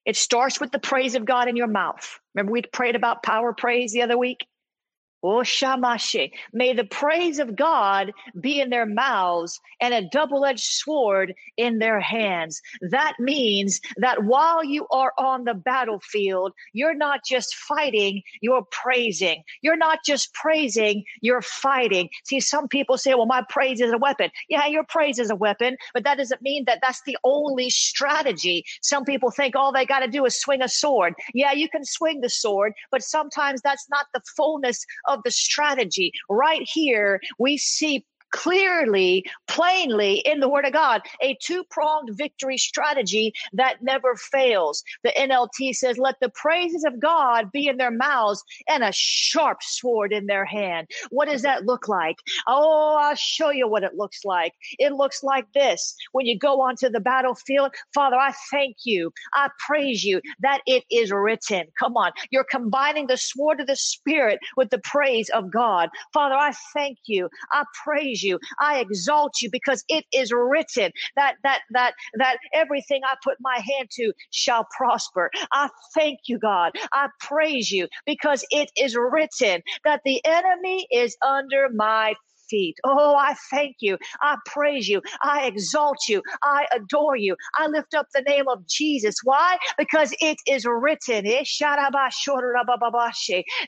It 0.05 0.17
starts 0.17 0.61
with 0.61 0.73
the 0.73 0.81
praise 0.81 1.15
of 1.15 1.25
God 1.25 1.49
in 1.49 1.57
your 1.57 1.69
mouth. 1.69 2.21
Remember, 2.35 2.53
we 2.53 2.63
prayed 2.63 2.97
about 2.97 3.23
power 3.23 3.53
praise 3.53 3.93
the 3.93 4.03
other 4.03 4.19
week? 4.19 4.47
Oh. 5.23 5.43
May 6.53 6.73
the 6.73 6.85
praise 6.85 7.39
of 7.39 7.57
God 7.57 8.13
be 8.41 8.61
in 8.61 8.71
their 8.71 8.87
mouths 8.87 9.61
and 9.81 9.93
a 9.93 10.09
double 10.11 10.45
edged 10.45 10.65
sword 10.65 11.35
in 11.57 11.79
their 11.79 12.01
hands. 12.01 12.61
That 12.91 13.15
means 13.19 13.81
that 13.97 14.25
while 14.25 14.65
you 14.65 14.87
are 14.91 15.13
on 15.19 15.45
the 15.45 15.55
battlefield, 15.55 16.53
you're 16.73 16.95
not 16.95 17.21
just 17.27 17.55
fighting, 17.55 18.23
you're 18.41 18.67
praising. 18.71 19.43
You're 19.63 19.77
not 19.77 20.01
just 20.05 20.33
praising, 20.35 21.05
you're 21.21 21.43
fighting. 21.43 22.09
See, 22.25 22.41
some 22.41 22.69
people 22.69 22.99
say, 22.99 23.15
well, 23.15 23.27
my 23.27 23.43
praise 23.49 23.81
is 23.81 23.93
a 23.93 23.99
weapon. 23.99 24.31
Yeah, 24.49 24.67
your 24.67 24.85
praise 24.85 25.19
is 25.19 25.31
a 25.31 25.37
weapon, 25.37 25.77
but 25.95 26.05
that 26.05 26.19
doesn't 26.19 26.43
mean 26.43 26.65
that 26.67 26.79
that's 26.83 27.03
the 27.07 27.17
only 27.25 27.71
strategy. 27.71 28.65
Some 28.83 29.05
people 29.05 29.31
think 29.31 29.57
all 29.57 29.73
they 29.73 29.87
got 29.87 30.01
to 30.01 30.09
do 30.09 30.25
is 30.25 30.39
swing 30.39 30.63
a 30.63 30.69
sword. 30.69 31.15
Yeah, 31.35 31.53
you 31.53 31.69
can 31.69 31.85
swing 31.85 32.21
the 32.21 32.31
sword, 32.31 32.73
but 32.91 33.03
sometimes 33.03 33.61
that's 33.63 33.87
not 33.91 34.07
the 34.15 34.21
fullness 34.37 34.85
of 35.09 35.23
the 35.25 35.31
strategy. 35.31 36.13
Right 36.29 36.67
here, 36.67 37.21
we 37.39 37.57
see 37.57 38.05
clearly, 38.37 39.25
plainly 39.49 40.19
in 40.19 40.41
the 40.41 40.49
Word 40.49 40.67
of 40.67 40.73
God, 40.73 41.01
a 41.23 41.37
two 41.43 41.65
pronged 41.71 42.11
victory 42.13 42.59
strategy 42.59 43.33
that 43.55 43.83
never 43.83 44.15
fails. 44.15 44.85
The 45.03 45.13
NLT 45.19 45.75
says, 45.75 45.97
Let 45.97 46.17
the 46.21 46.29
praises 46.29 46.85
of 46.85 47.01
God 47.01 47.51
be 47.51 47.67
in 47.67 47.79
their 47.79 47.91
mouths 47.91 48.45
and 48.69 48.85
a 48.85 48.93
sharp 48.93 49.63
sword 49.63 50.13
in 50.13 50.27
their 50.27 50.45
hand. 50.45 50.87
What 51.09 51.29
does 51.29 51.43
that 51.43 51.65
look 51.65 51.89
like? 51.89 52.17
Oh, 52.47 52.99
I'll 53.01 53.15
show 53.15 53.51
you 53.51 53.67
what 53.69 53.83
it 53.83 53.95
looks 53.95 54.25
like. 54.25 54.53
It 54.79 54.93
looks 54.93 55.23
like 55.23 55.47
this. 55.55 55.95
When 56.13 56.27
you 56.27 56.39
go 56.39 56.61
onto 56.61 56.91
the 56.91 57.01
battlefield, 57.01 57.73
Father, 57.95 58.17
I 58.17 58.35
thank 58.51 58.77
you. 58.85 59.13
I 59.33 59.49
praise 59.67 60.05
you 60.05 60.21
that 60.41 60.61
it 60.67 60.85
is 60.91 61.11
written. 61.11 61.65
Come 61.79 61.97
on. 61.97 62.13
You're 62.31 62.45
combining 62.45 63.07
the 63.07 63.17
sword 63.17 63.61
of 63.61 63.67
the 63.67 63.77
Spirit 63.77 64.41
with 64.59 64.69
the 64.69 64.79
praise 64.81 65.31
of 65.31 65.51
God. 65.51 65.89
Father, 66.13 66.35
I 66.35 66.53
thank 66.75 66.99
you. 67.07 67.31
I 67.53 67.65
praise 67.83 68.23
you. 68.23 68.26
I 68.61 68.81
exalt 68.81 69.35
you 69.41 69.51
because 69.51 69.85
it 69.89 70.05
is 70.13 70.33
written 70.33 70.91
that 71.17 71.37
that 71.43 71.61
that 71.71 71.95
that 72.15 72.39
everything 72.55 73.03
I 73.05 73.15
put 73.23 73.37
my 73.41 73.57
hand 73.57 73.89
to 73.93 74.13
shall 74.31 74.67
prosper. 74.77 75.31
I 75.53 75.69
thank 75.95 76.21
you, 76.27 76.39
God. 76.39 76.73
I 76.93 77.09
praise 77.21 77.71
you 77.71 77.89
because 78.05 78.45
it 78.51 78.71
is 78.77 78.97
written 78.97 79.63
that 79.85 80.03
the 80.05 80.21
enemy 80.25 80.87
is 80.91 81.17
under 81.27 81.69
my 81.75 82.15
feet. 82.49 82.77
Oh, 82.85 83.15
I 83.17 83.35
thank 83.51 83.77
you. 83.81 83.99
I 84.23 84.37
praise 84.47 84.89
you. 84.89 85.03
I 85.23 85.47
exalt 85.47 85.99
you. 86.09 86.23
I 86.43 86.67
adore 86.75 87.17
you. 87.17 87.37
I 87.57 87.67
lift 87.67 87.95
up 87.95 88.07
the 88.15 88.23
name 88.23 88.49
of 88.49 88.67
Jesus. 88.67 89.17
Why? 89.25 89.59
Because 89.79 90.15
it 90.21 90.39
is 90.47 90.65
written 90.67 91.27
eh, 91.27 91.45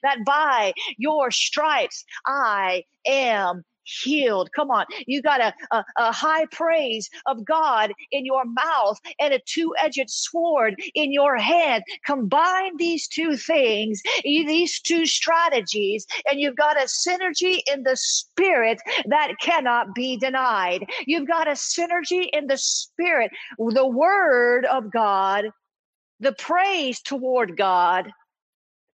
that 0.02 0.18
by 0.26 0.72
your 0.96 1.30
stripes 1.30 2.04
I 2.26 2.84
am 3.06 3.64
healed. 3.88 4.50
Come 4.52 4.70
on. 4.70 4.86
You 5.06 5.22
got 5.22 5.40
a, 5.40 5.54
a, 5.70 5.84
a 5.96 6.12
high 6.12 6.46
praise 6.46 7.08
of 7.26 7.44
God 7.44 7.92
in 8.10 8.24
your 8.24 8.44
mouth 8.44 8.98
and 9.18 9.32
a 9.34 9.40
two 9.40 9.74
edged 9.82 10.10
sword 10.10 10.80
in 10.94 11.12
your 11.12 11.36
hand. 11.36 11.84
Combine 12.04 12.76
these 12.76 13.08
two 13.08 13.36
things, 13.36 14.02
these 14.24 14.80
two 14.80 15.06
strategies, 15.06 16.06
and 16.28 16.40
you've 16.40 16.56
got 16.56 16.76
a 16.76 16.86
synergy 16.86 17.60
in 17.72 17.82
the 17.82 17.96
spirit 17.96 18.78
that 19.06 19.32
cannot 19.40 19.94
be 19.94 20.16
denied. 20.16 20.84
You've 21.06 21.28
got 21.28 21.48
a 21.48 21.52
synergy 21.52 22.28
in 22.32 22.46
the 22.46 22.58
spirit, 22.58 23.30
the 23.58 23.86
word 23.86 24.64
of 24.66 24.92
God, 24.92 25.46
the 26.20 26.32
praise 26.32 27.00
toward 27.00 27.56
God, 27.56 28.10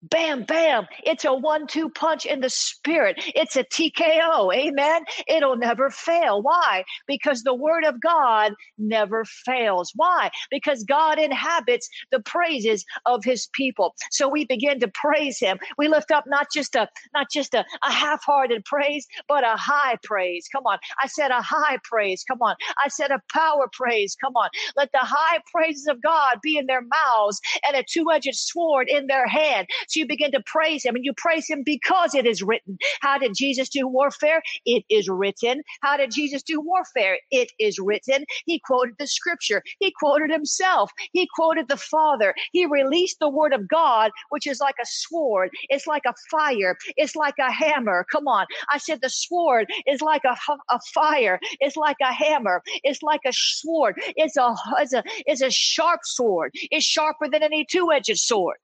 Bam, 0.03 0.45
bam. 0.45 0.87
It's 1.05 1.25
a 1.27 1.35
one 1.35 1.67
two 1.69 1.91
punch 1.91 2.27
in 2.27 2.41
the 2.41 2.51
spirit. 2.51 3.17
It's 3.37 3.57
a 3.57 3.65
TKO. 3.65 4.55
Amen. 4.55 5.05
It'll 5.29 5.57
never 5.57 5.91
fail. 5.91 6.43
Why? 6.43 6.85
Because 7.07 7.43
the 7.45 7.55
word 7.55 7.85
of 7.85 8.01
God 8.01 8.55
never 8.79 9.25
fails. 9.27 9.93
Why? 9.97 10.31
Because 10.51 10.85
God 10.85 11.21
inhabits 11.21 11.89
the 12.13 12.21
praises 12.21 12.85
of 13.07 13.25
his 13.25 13.49
people. 13.53 13.95
So 14.11 14.29
we 14.29 14.47
begin 14.47 14.81
to 14.81 14.89
praise 14.89 15.39
him. 15.39 15.59
We 15.79 15.89
lift 15.89 16.13
up 16.13 16.25
not 16.27 16.49
just 16.53 16.77
a 16.77 16.89
not 17.15 17.29
just 17.33 17.55
a, 17.55 17.65
a 17.85 17.93
half-hearted 17.93 18.65
praise, 18.65 19.07
but 19.29 19.45
a 19.45 19.57
high 19.57 19.99
praise. 20.05 20.49
Come 20.51 20.67
on. 20.67 20.79
I 21.03 21.09
said 21.09 21.31
a 21.31 21.43
high 21.43 21.79
praise. 21.85 22.25
Come 22.29 22.43
on. 22.43 22.57
I 22.85 22.89
said 22.89 23.13
a 23.13 23.23
power 23.33 23.69
praise. 23.73 24.17
Come 24.23 24.37
on. 24.37 24.49
Let 24.77 24.93
the 24.93 25.01
high 25.01 25.41
praises 25.55 25.87
of 25.89 26.03
God 26.03 26.39
be 26.43 26.59
in 26.59 26.67
their 26.67 26.83
mouths 26.83 27.41
and 27.67 27.77
a 27.77 27.85
two-edged 27.85 28.35
sword 28.35 28.89
in 28.89 29.07
their 29.09 29.29
hand 29.29 29.67
So 29.89 30.01
you 30.01 30.07
begin 30.07 30.31
to 30.33 30.41
praise 30.41 30.85
him 30.85 30.95
and 30.95 31.05
you 31.05 31.13
praise 31.15 31.49
him 31.49 31.63
because 31.65 32.15
it 32.15 32.27
is 32.27 32.43
written. 32.43 32.79
How 33.01 33.19
did 33.19 33.35
Jesus 33.35 33.69
do 33.69 33.87
warfare? 33.89 34.43
It 34.65 34.85
is 34.89 35.09
written. 35.09 35.63
How 35.83 35.97
did 35.97 36.11
Jesus 36.13 36.43
do 36.43 36.61
warfare? 36.61 37.19
It 37.31 37.51
is 37.59 37.79
written. 37.79 38.25
He 38.47 38.61
quoted 38.61 38.97
the 38.99 39.07
scripture. 39.07 39.63
He 39.81 39.91
quoted 39.91 40.31
himself. 40.31 40.93
He 41.13 41.29
quoted 41.35 41.69
the 41.69 41.77
Father. 41.77 42.35
He 42.53 42.67
released 42.67 43.19
the 43.19 43.29
word 43.29 43.53
of 43.53 43.67
God, 43.69 44.11
which 44.29 44.47
is 44.47 44.61
like 44.61 44.77
a 44.81 44.87
sword. 44.87 45.51
It's 45.69 45.87
like 45.87 46.05
a 46.07 46.15
fire. 46.31 46.77
It's 46.97 47.17
like 47.17 47.35
a 47.39 47.51
hammer. 47.51 48.05
Come 48.11 48.29
on. 48.29 48.47
I 48.71 48.79
said 48.79 49.01
the 49.01 49.11
sword 49.11 49.71
is 49.87 50.03
like 50.03 50.23
a, 50.25 50.37
a 50.71 50.81
fire. 50.95 51.41
It's 51.61 51.77
like 51.77 51.97
a 52.03 52.13
hammer. 52.13 52.63
It's 52.85 53.03
like 53.03 53.23
a 53.27 53.33
sword. 53.33 53.97
It's 54.17 54.37
a, 54.37 54.55
it's 54.79 54.93
a, 54.93 55.03
it's 55.27 55.43
a 55.43 55.51
sharp 55.51 56.01
sword. 56.05 56.53
It's 56.71 56.85
sharper 56.85 57.29
than 57.29 57.43
any 57.43 57.65
two-edged 57.65 58.19
sword. 58.19 58.57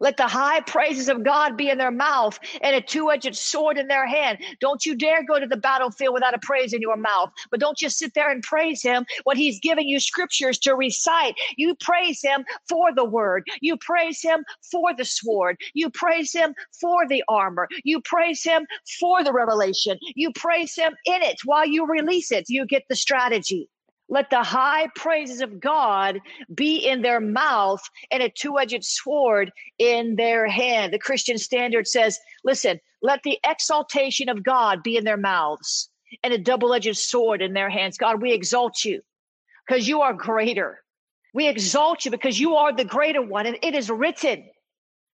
Let 0.00 0.16
the 0.16 0.28
high 0.28 0.60
praises 0.60 1.08
of 1.08 1.24
God 1.24 1.56
be 1.56 1.70
in 1.70 1.78
their 1.78 1.90
mouth 1.90 2.38
and 2.62 2.76
a 2.76 2.80
two 2.80 3.10
edged 3.10 3.36
sword 3.36 3.78
in 3.78 3.88
their 3.88 4.06
hand. 4.06 4.38
Don't 4.60 4.84
you 4.84 4.96
dare 4.96 5.24
go 5.24 5.38
to 5.38 5.46
the 5.46 5.56
battlefield 5.56 6.14
without 6.14 6.34
a 6.34 6.38
praise 6.40 6.72
in 6.72 6.80
your 6.82 6.96
mouth. 6.96 7.30
But 7.50 7.60
don't 7.60 7.78
just 7.78 7.98
sit 7.98 8.14
there 8.14 8.30
and 8.30 8.42
praise 8.42 8.82
Him 8.82 9.06
when 9.24 9.36
He's 9.36 9.60
giving 9.60 9.88
you 9.88 10.00
scriptures 10.00 10.58
to 10.60 10.74
recite. 10.74 11.34
You 11.56 11.74
praise 11.76 12.20
Him 12.22 12.44
for 12.68 12.94
the 12.94 13.04
word. 13.04 13.44
You 13.60 13.76
praise 13.76 14.22
Him 14.22 14.44
for 14.70 14.94
the 14.94 15.04
sword. 15.04 15.58
You 15.74 15.90
praise 15.90 16.32
Him 16.32 16.54
for 16.80 17.06
the 17.08 17.24
armor. 17.28 17.68
You 17.84 18.00
praise 18.00 18.42
Him 18.42 18.66
for 19.00 19.24
the 19.24 19.32
revelation. 19.32 19.98
You 20.14 20.32
praise 20.32 20.74
Him 20.76 20.94
in 21.06 21.22
it 21.22 21.40
while 21.44 21.66
you 21.66 21.86
release 21.86 22.32
it. 22.32 22.46
You 22.48 22.66
get 22.66 22.84
the 22.88 22.96
strategy. 22.96 23.68
Let 24.10 24.28
the 24.28 24.42
high 24.42 24.88
praises 24.96 25.40
of 25.40 25.60
God 25.60 26.20
be 26.52 26.76
in 26.76 27.00
their 27.00 27.20
mouth 27.20 27.80
and 28.10 28.22
a 28.22 28.28
two 28.28 28.58
edged 28.58 28.84
sword 28.84 29.52
in 29.78 30.16
their 30.16 30.48
hand. 30.48 30.92
The 30.92 30.98
Christian 30.98 31.38
standard 31.38 31.86
says, 31.86 32.18
listen, 32.44 32.80
let 33.02 33.22
the 33.22 33.38
exaltation 33.46 34.28
of 34.28 34.42
God 34.42 34.82
be 34.82 34.96
in 34.96 35.04
their 35.04 35.16
mouths 35.16 35.88
and 36.24 36.34
a 36.34 36.38
double 36.38 36.74
edged 36.74 36.96
sword 36.96 37.40
in 37.40 37.52
their 37.52 37.70
hands. 37.70 37.96
God, 37.96 38.20
we 38.20 38.32
exalt 38.32 38.84
you 38.84 39.00
because 39.66 39.86
you 39.86 40.00
are 40.02 40.12
greater. 40.12 40.82
We 41.32 41.46
exalt 41.46 42.04
you 42.04 42.10
because 42.10 42.40
you 42.40 42.56
are 42.56 42.74
the 42.74 42.84
greater 42.84 43.22
one. 43.22 43.46
And 43.46 43.58
it 43.62 43.74
is 43.74 43.88
written, 43.88 44.50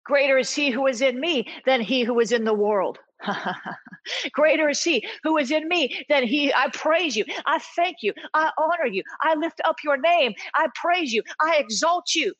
Greater 0.05 0.37
is 0.37 0.53
he 0.53 0.69
who 0.69 0.85
is 0.85 1.01
in 1.01 1.19
me 1.19 1.47
than 1.65 1.81
he 1.81 2.03
who 2.03 2.19
is 2.19 2.31
in 2.31 2.43
the 2.43 2.53
world. 2.53 2.99
Greater 4.31 4.69
is 4.69 4.83
he 4.83 5.05
who 5.23 5.37
is 5.37 5.51
in 5.51 5.67
me 5.67 6.05
than 6.09 6.23
he. 6.23 6.53
I 6.53 6.69
praise 6.73 7.15
you. 7.15 7.25
I 7.45 7.59
thank 7.59 7.97
you. 8.01 8.13
I 8.33 8.51
honor 8.57 8.87
you. 8.87 9.03
I 9.21 9.35
lift 9.35 9.61
up 9.65 9.77
your 9.83 9.97
name. 9.97 10.33
I 10.53 10.67
praise 10.75 11.13
you. 11.13 11.23
I 11.41 11.57
exalt 11.57 12.13
you 12.15 12.33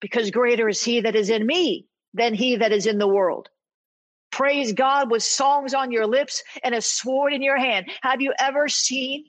because 0.00 0.30
greater 0.30 0.68
is 0.68 0.82
he 0.82 1.00
that 1.00 1.16
is 1.16 1.30
in 1.30 1.46
me 1.46 1.86
than 2.14 2.34
he 2.34 2.56
that 2.56 2.72
is 2.72 2.86
in 2.86 2.98
the 2.98 3.08
world. 3.08 3.48
Praise 4.30 4.72
God 4.72 5.10
with 5.10 5.22
songs 5.22 5.72
on 5.72 5.90
your 5.90 6.06
lips 6.06 6.42
and 6.62 6.74
a 6.74 6.82
sword 6.82 7.32
in 7.32 7.42
your 7.42 7.56
hand. 7.56 7.90
Have 8.02 8.20
you 8.20 8.34
ever 8.38 8.68
seen? 8.68 9.24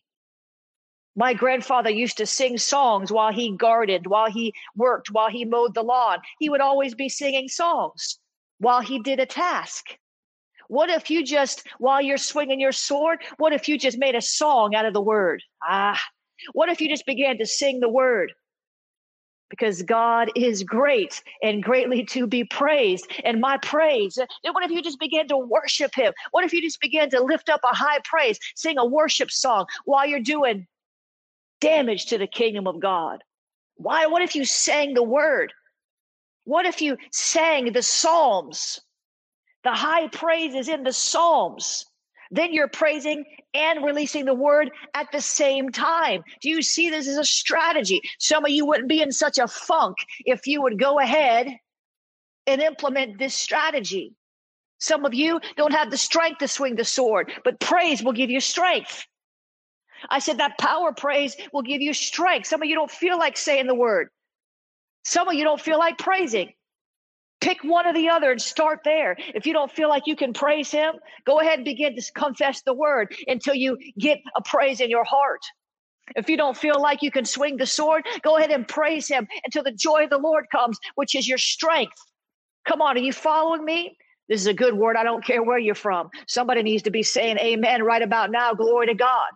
My 1.15 1.33
grandfather 1.33 1.89
used 1.89 2.17
to 2.17 2.25
sing 2.25 2.57
songs 2.57 3.11
while 3.11 3.31
he 3.31 3.55
gardened, 3.55 4.05
while 4.05 4.29
he 4.29 4.53
worked, 4.75 5.09
while 5.09 5.29
he 5.29 5.45
mowed 5.45 5.73
the 5.73 5.83
lawn. 5.83 6.19
He 6.39 6.49
would 6.49 6.61
always 6.61 6.93
be 6.93 7.09
singing 7.09 7.47
songs 7.47 8.19
while 8.59 8.81
he 8.81 8.99
did 8.99 9.19
a 9.19 9.25
task. 9.25 9.97
What 10.67 10.89
if 10.89 11.09
you 11.09 11.23
just, 11.23 11.65
while 11.79 12.01
you're 12.01 12.17
swinging 12.17 12.59
your 12.59 12.71
sword, 12.71 13.19
what 13.37 13.53
if 13.53 13.67
you 13.67 13.77
just 13.77 13.97
made 13.97 14.15
a 14.15 14.21
song 14.21 14.75
out 14.75 14.85
of 14.85 14.93
the 14.93 15.01
word? 15.01 15.41
Ah, 15.63 15.99
what 16.53 16.69
if 16.69 16.81
you 16.81 16.89
just 16.89 17.05
began 17.05 17.37
to 17.37 17.45
sing 17.45 17.79
the 17.79 17.89
word? 17.89 18.33
Because 19.49 19.81
God 19.81 20.29
is 20.35 20.63
great 20.63 21.23
and 21.41 21.63
greatly 21.63 22.03
to 22.07 22.27
be 22.27 22.43
praised. 22.43 23.09
And 23.23 23.39
my 23.39 23.57
praise, 23.57 24.17
and 24.17 24.27
what 24.53 24.65
if 24.65 24.71
you 24.71 24.81
just 24.81 24.99
began 24.99 25.27
to 25.29 25.37
worship 25.37 25.95
Him? 25.95 26.13
What 26.31 26.43
if 26.43 26.51
you 26.51 26.61
just 26.61 26.81
began 26.81 27.09
to 27.11 27.23
lift 27.23 27.47
up 27.49 27.61
a 27.63 27.73
high 27.73 27.99
praise, 28.03 28.37
sing 28.55 28.77
a 28.77 28.85
worship 28.85 29.31
song 29.31 29.65
while 29.85 30.05
you're 30.05 30.19
doing 30.19 30.67
damage 31.61 32.07
to 32.07 32.17
the 32.17 32.27
kingdom 32.27 32.67
of 32.67 32.81
God? 32.81 33.23
Why? 33.75 34.07
What 34.07 34.21
if 34.21 34.35
you 34.35 34.43
sang 34.43 34.93
the 34.93 35.03
word? 35.03 35.53
What 36.43 36.65
if 36.65 36.81
you 36.81 36.97
sang 37.11 37.71
the 37.71 37.83
Psalms? 37.83 38.81
The 39.67 39.73
high 39.73 40.07
praise 40.07 40.55
is 40.55 40.69
in 40.69 40.83
the 40.83 40.93
Psalms. 40.93 41.85
Then 42.31 42.53
you're 42.53 42.69
praising 42.69 43.25
and 43.53 43.83
releasing 43.83 44.23
the 44.23 44.33
word 44.33 44.71
at 44.93 45.11
the 45.11 45.19
same 45.19 45.71
time. 45.71 46.23
Do 46.39 46.47
you 46.47 46.61
see 46.61 46.89
this 46.89 47.05
as 47.05 47.17
a 47.17 47.25
strategy? 47.25 47.99
Some 48.17 48.45
of 48.45 48.51
you 48.51 48.65
wouldn't 48.65 48.87
be 48.87 49.01
in 49.01 49.11
such 49.11 49.37
a 49.37 49.45
funk 49.45 49.97
if 50.19 50.47
you 50.47 50.61
would 50.61 50.79
go 50.79 50.99
ahead 50.99 51.53
and 52.45 52.61
implement 52.61 53.19
this 53.19 53.35
strategy. 53.35 54.15
Some 54.79 55.03
of 55.03 55.13
you 55.13 55.41
don't 55.57 55.73
have 55.73 55.91
the 55.91 55.97
strength 55.97 56.37
to 56.37 56.47
swing 56.47 56.77
the 56.77 56.85
sword, 56.85 57.29
but 57.43 57.59
praise 57.59 58.01
will 58.01 58.13
give 58.13 58.29
you 58.29 58.39
strength. 58.39 59.05
I 60.09 60.19
said 60.19 60.37
that 60.37 60.57
power 60.57 60.93
praise 60.93 61.35
will 61.51 61.63
give 61.63 61.81
you 61.81 61.93
strength. 61.93 62.47
Some 62.47 62.61
of 62.61 62.69
you 62.69 62.75
don't 62.75 62.89
feel 62.89 63.19
like 63.19 63.35
saying 63.35 63.67
the 63.67 63.75
word. 63.75 64.11
Some 65.03 65.27
of 65.27 65.33
you 65.33 65.43
don't 65.43 65.59
feel 65.59 65.77
like 65.77 65.97
praising. 65.97 66.53
Pick 67.47 67.63
one 67.63 67.87
or 67.87 67.93
the 67.93 68.09
other 68.09 68.31
and 68.31 68.41
start 68.41 68.81
there. 68.83 69.15
If 69.33 69.45
you 69.45 69.53
don't 69.53 69.71
feel 69.71 69.87
like 69.87 70.03
you 70.05 70.17
can 70.17 70.33
praise 70.33 70.69
him, 70.69 70.95
go 71.25 71.39
ahead 71.39 71.59
and 71.59 71.63
begin 71.63 71.95
to 71.95 72.01
confess 72.11 72.61
the 72.63 72.73
word 72.73 73.15
until 73.25 73.55
you 73.55 73.77
get 73.97 74.17
a 74.35 74.41
praise 74.41 74.81
in 74.81 74.89
your 74.89 75.05
heart. 75.05 75.39
If 76.17 76.29
you 76.29 76.35
don't 76.35 76.57
feel 76.57 76.81
like 76.81 77.01
you 77.01 77.09
can 77.09 77.23
swing 77.23 77.55
the 77.55 77.65
sword, 77.65 78.05
go 78.21 78.35
ahead 78.35 78.51
and 78.51 78.67
praise 78.67 79.07
him 79.07 79.29
until 79.45 79.63
the 79.63 79.71
joy 79.71 80.03
of 80.03 80.09
the 80.09 80.17
Lord 80.17 80.47
comes, 80.51 80.77
which 80.95 81.15
is 81.15 81.25
your 81.25 81.37
strength. 81.37 81.95
Come 82.67 82.81
on, 82.81 82.97
are 82.97 82.99
you 82.99 83.13
following 83.13 83.63
me? 83.63 83.95
This 84.27 84.41
is 84.41 84.47
a 84.47 84.53
good 84.53 84.73
word. 84.73 84.97
I 84.97 85.03
don't 85.03 85.23
care 85.23 85.41
where 85.41 85.57
you're 85.57 85.73
from. 85.73 86.09
Somebody 86.27 86.63
needs 86.63 86.83
to 86.83 86.91
be 86.91 87.01
saying 87.01 87.37
amen 87.37 87.81
right 87.81 88.01
about 88.01 88.29
now. 88.29 88.55
Glory 88.55 88.87
to 88.87 88.93
God. 88.93 89.29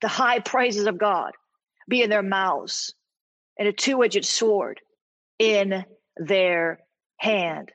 The 0.00 0.06
high 0.06 0.38
praises 0.38 0.86
of 0.86 0.96
God 0.96 1.32
be 1.88 2.02
in 2.02 2.08
their 2.08 2.22
mouths 2.22 2.94
and 3.58 3.66
a 3.66 3.72
two 3.72 4.04
edged 4.04 4.24
sword 4.24 4.80
in 5.40 5.84
their 6.18 6.85
hand. 7.16 7.72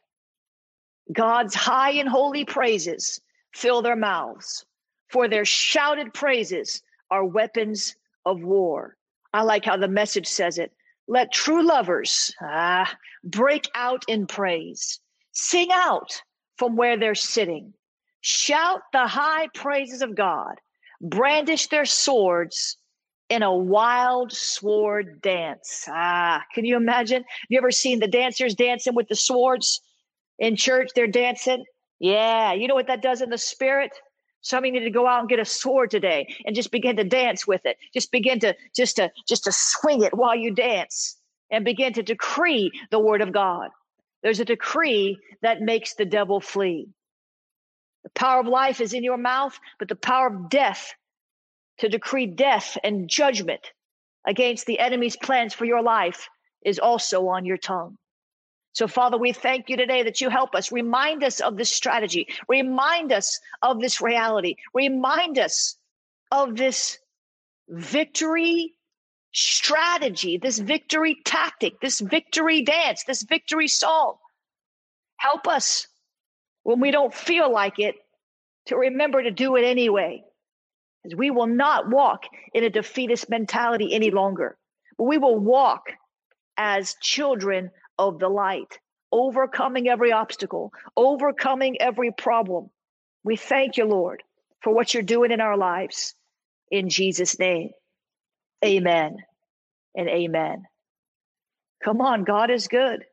God's 1.11 1.55
high 1.55 1.91
and 1.91 2.07
holy 2.07 2.45
praises 2.45 3.19
fill 3.53 3.81
their 3.81 3.95
mouths, 3.95 4.65
for 5.09 5.27
their 5.27 5.45
shouted 5.45 6.13
praises 6.13 6.81
are 7.09 7.25
weapons 7.25 7.95
of 8.25 8.41
war. 8.41 8.95
I 9.33 9.43
like 9.43 9.65
how 9.65 9.77
the 9.77 9.87
message 9.87 10.27
says 10.27 10.57
it. 10.57 10.71
Let 11.07 11.33
true 11.33 11.63
lovers 11.63 12.33
ah, 12.41 12.93
break 13.23 13.69
out 13.75 14.03
in 14.07 14.27
praise, 14.27 14.99
sing 15.31 15.69
out 15.71 16.21
from 16.57 16.75
where 16.75 16.97
they're 16.97 17.15
sitting, 17.15 17.73
shout 18.21 18.81
the 18.93 19.07
high 19.07 19.47
praises 19.53 20.01
of 20.01 20.15
God, 20.15 20.55
brandish 21.01 21.67
their 21.67 21.85
swords 21.85 22.77
in 23.31 23.43
a 23.43 23.55
wild 23.55 24.33
sword 24.33 25.21
dance. 25.21 25.85
Ah, 25.87 26.43
can 26.53 26.65
you 26.65 26.75
imagine? 26.75 27.23
Have 27.23 27.47
you 27.47 27.57
ever 27.57 27.71
seen 27.71 27.99
the 27.99 28.07
dancers 28.07 28.53
dancing 28.55 28.93
with 28.93 29.07
the 29.07 29.15
swords 29.15 29.79
in 30.37 30.57
church? 30.57 30.89
They're 30.93 31.07
dancing. 31.07 31.63
Yeah, 31.99 32.51
you 32.51 32.67
know 32.67 32.75
what 32.75 32.87
that 32.87 33.01
does 33.01 33.21
in 33.21 33.29
the 33.29 33.37
spirit? 33.37 33.91
Some 34.41 34.59
of 34.59 34.65
you 34.65 34.73
need 34.73 34.83
to 34.83 34.89
go 34.89 35.07
out 35.07 35.21
and 35.21 35.29
get 35.29 35.39
a 35.39 35.45
sword 35.45 35.91
today 35.91 36.27
and 36.45 36.53
just 36.53 36.71
begin 36.71 36.97
to 36.97 37.05
dance 37.05 37.47
with 37.47 37.61
it. 37.63 37.77
Just 37.93 38.11
begin 38.11 38.37
to 38.41 38.53
just 38.75 38.97
to 38.97 39.09
just 39.29 39.45
to 39.45 39.51
swing 39.53 40.01
it 40.01 40.13
while 40.13 40.35
you 40.35 40.53
dance 40.53 41.15
and 41.49 41.63
begin 41.63 41.93
to 41.93 42.03
decree 42.03 42.69
the 42.89 42.99
word 42.99 43.21
of 43.21 43.31
God. 43.31 43.69
There's 44.23 44.41
a 44.41 44.45
decree 44.45 45.17
that 45.41 45.61
makes 45.61 45.93
the 45.93 46.05
devil 46.05 46.41
flee. 46.41 46.89
The 48.03 48.09
power 48.09 48.41
of 48.41 48.47
life 48.47 48.81
is 48.81 48.93
in 48.93 49.05
your 49.05 49.17
mouth, 49.17 49.57
but 49.79 49.87
the 49.87 49.95
power 49.95 50.27
of 50.27 50.49
death 50.49 50.93
to 51.81 51.89
decree 51.89 52.27
death 52.27 52.77
and 52.83 53.09
judgment 53.09 53.71
against 54.25 54.67
the 54.67 54.79
enemy's 54.79 55.17
plans 55.17 55.53
for 55.53 55.65
your 55.65 55.81
life 55.81 56.29
is 56.63 56.77
also 56.77 57.27
on 57.27 57.43
your 57.43 57.57
tongue. 57.57 57.97
So, 58.73 58.87
Father, 58.87 59.17
we 59.17 59.33
thank 59.33 59.67
you 59.67 59.77
today 59.77 60.03
that 60.03 60.21
you 60.21 60.29
help 60.29 60.53
us. 60.53 60.71
Remind 60.71 61.23
us 61.23 61.39
of 61.39 61.57
this 61.57 61.71
strategy. 61.71 62.27
Remind 62.47 63.11
us 63.11 63.39
of 63.63 63.81
this 63.81 63.99
reality. 63.99 64.55
Remind 64.75 65.39
us 65.39 65.75
of 66.31 66.55
this 66.55 66.99
victory 67.67 68.75
strategy, 69.33 70.37
this 70.37 70.59
victory 70.59 71.17
tactic, 71.25 71.81
this 71.81 71.99
victory 71.99 72.61
dance, 72.61 73.03
this 73.05 73.23
victory 73.23 73.67
song. 73.67 74.17
Help 75.17 75.47
us 75.47 75.87
when 76.61 76.79
we 76.79 76.91
don't 76.91 77.13
feel 77.13 77.51
like 77.51 77.79
it 77.79 77.95
to 78.67 78.77
remember 78.77 79.23
to 79.23 79.31
do 79.31 79.55
it 79.55 79.63
anyway. 79.63 80.23
Because 81.03 81.17
we 81.17 81.31
will 81.31 81.47
not 81.47 81.89
walk 81.89 82.23
in 82.53 82.63
a 82.63 82.69
defeatist 82.69 83.29
mentality 83.29 83.93
any 83.93 84.11
longer, 84.11 84.57
but 84.97 85.05
we 85.05 85.17
will 85.17 85.39
walk 85.39 85.93
as 86.57 86.95
children 87.01 87.71
of 87.97 88.19
the 88.19 88.29
light, 88.29 88.77
overcoming 89.11 89.89
every 89.89 90.11
obstacle, 90.11 90.71
overcoming 90.95 91.81
every 91.81 92.11
problem. 92.11 92.69
We 93.23 93.35
thank 93.35 93.77
you, 93.77 93.85
Lord, 93.85 94.23
for 94.61 94.73
what 94.73 94.93
you're 94.93 95.03
doing 95.03 95.31
in 95.31 95.41
our 95.41 95.57
lives. 95.57 96.13
In 96.69 96.89
Jesus' 96.89 97.39
name, 97.39 97.71
amen 98.63 99.17
and 99.95 100.07
amen. 100.07 100.63
Come 101.83 102.01
on, 102.01 102.23
God 102.23 102.51
is 102.51 102.67
good. 102.67 103.03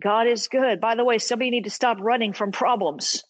God 0.00 0.26
is 0.26 0.48
good. 0.48 0.80
By 0.80 0.94
the 0.94 1.04
way, 1.04 1.18
some 1.18 1.40
of 1.40 1.44
you 1.44 1.50
need 1.50 1.64
to 1.64 1.70
stop 1.70 1.98
running 2.00 2.32
from 2.32 2.52
problems. 2.52 3.24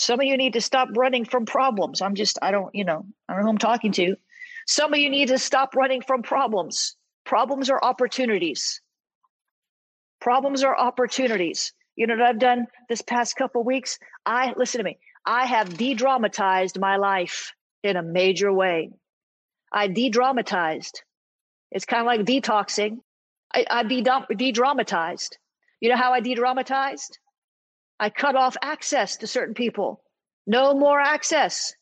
Some 0.00 0.20
of 0.20 0.26
you 0.26 0.36
need 0.36 0.52
to 0.52 0.60
stop 0.60 0.90
running 0.96 1.24
from 1.24 1.44
problems. 1.44 2.02
I'm 2.02 2.14
just, 2.14 2.38
I 2.40 2.52
don't, 2.52 2.72
you 2.72 2.84
know, 2.84 3.04
I 3.28 3.32
don't 3.32 3.40
know 3.40 3.46
who 3.46 3.50
I'm 3.50 3.58
talking 3.58 3.90
to. 3.92 4.14
Some 4.64 4.92
of 4.92 5.00
you 5.00 5.10
need 5.10 5.26
to 5.28 5.38
stop 5.38 5.74
running 5.74 6.02
from 6.02 6.22
problems. 6.22 6.94
Problems 7.24 7.68
are 7.68 7.82
opportunities. 7.82 8.80
Problems 10.20 10.62
are 10.62 10.78
opportunities. 10.78 11.72
You 11.96 12.06
know 12.06 12.14
what 12.14 12.22
I've 12.22 12.38
done 12.38 12.68
this 12.88 13.02
past 13.02 13.34
couple 13.34 13.64
weeks? 13.64 13.98
I 14.24 14.54
listen 14.56 14.78
to 14.78 14.84
me. 14.84 14.98
I 15.26 15.46
have 15.46 15.76
de-dramatized 15.76 16.78
my 16.78 16.96
life 16.96 17.52
in 17.82 17.96
a 17.96 18.02
major 18.02 18.52
way. 18.52 18.90
I 19.72 19.88
de-dramatized. 19.88 21.02
It's 21.72 21.86
kind 21.86 22.02
of 22.02 22.06
like 22.06 22.20
detoxing. 22.20 22.98
I, 23.52 23.64
I 23.68 23.82
de-dramatized. 23.82 25.38
You 25.80 25.90
know 25.90 25.96
how 25.96 26.12
I 26.12 26.20
de-dramatized? 26.20 27.18
I 28.00 28.10
cut 28.10 28.36
off 28.36 28.56
access 28.62 29.16
to 29.18 29.26
certain 29.26 29.54
people. 29.54 30.02
No 30.46 30.74
more 30.74 31.00
access. 31.00 31.74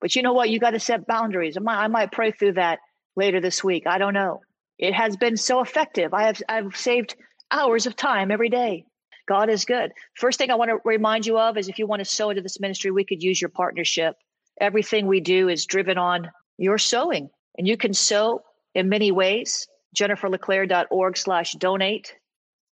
But 0.00 0.16
you 0.16 0.22
know 0.22 0.32
what? 0.32 0.50
You 0.50 0.58
got 0.58 0.70
to 0.70 0.80
set 0.80 1.06
boundaries. 1.06 1.56
I 1.56 1.60
might, 1.60 1.84
I 1.84 1.88
might 1.88 2.12
pray 2.12 2.32
through 2.32 2.54
that 2.54 2.80
later 3.16 3.40
this 3.40 3.62
week. 3.62 3.86
I 3.86 3.98
don't 3.98 4.14
know. 4.14 4.40
It 4.78 4.94
has 4.94 5.16
been 5.16 5.36
so 5.36 5.60
effective. 5.60 6.12
I 6.12 6.24
have 6.24 6.42
I've 6.48 6.76
saved 6.76 7.14
hours 7.50 7.86
of 7.86 7.94
time 7.94 8.30
every 8.30 8.48
day. 8.48 8.84
God 9.28 9.48
is 9.48 9.64
good. 9.64 9.92
First 10.14 10.38
thing 10.38 10.50
I 10.50 10.56
want 10.56 10.70
to 10.70 10.78
remind 10.84 11.26
you 11.26 11.38
of 11.38 11.56
is 11.56 11.68
if 11.68 11.78
you 11.78 11.86
want 11.86 12.00
to 12.00 12.04
sow 12.04 12.30
into 12.30 12.42
this 12.42 12.58
ministry, 12.58 12.90
we 12.90 13.04
could 13.04 13.22
use 13.22 13.40
your 13.40 13.50
partnership. 13.50 14.16
Everything 14.60 15.06
we 15.06 15.20
do 15.20 15.48
is 15.48 15.66
driven 15.66 15.98
on 15.98 16.30
your 16.58 16.78
sowing, 16.78 17.30
and 17.56 17.68
you 17.68 17.76
can 17.76 17.94
sow 17.94 18.42
in 18.74 18.88
many 18.88 19.12
ways. 19.12 19.68
JenniferLeClaire.org 19.96 21.16
slash 21.16 21.52
donate. 21.52 22.14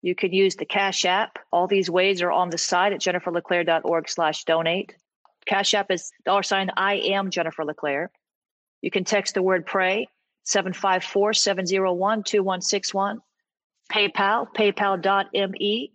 You 0.05 0.14
can 0.14 0.34
use 0.34 0.55
the 0.57 0.66
Cash 0.66 1.07
App. 1.07 1.38
All 1.50 1.66
these 1.66 1.88
ways 1.88 2.20
are 2.20 2.30
on 2.30 2.50
the 2.50 2.59
site 2.59 2.92
at 2.92 3.00
JenniferLeClaire.org 3.00 4.07
slash 4.07 4.44
donate. 4.44 4.94
Cash 5.46 5.72
App 5.72 5.90
is 5.90 6.12
dollar 6.26 6.42
sign 6.42 6.70
I 6.76 6.96
am 6.96 7.30
Jennifer 7.30 7.64
LeClaire. 7.64 8.11
You 8.82 8.90
can 8.90 9.05
text 9.05 9.32
the 9.32 9.40
word 9.40 9.64
pray 9.64 10.09
754 10.42 11.32
701 11.32 12.22
2161. 12.22 13.20
PayPal, 13.90 14.46
paypal.me 14.55 15.92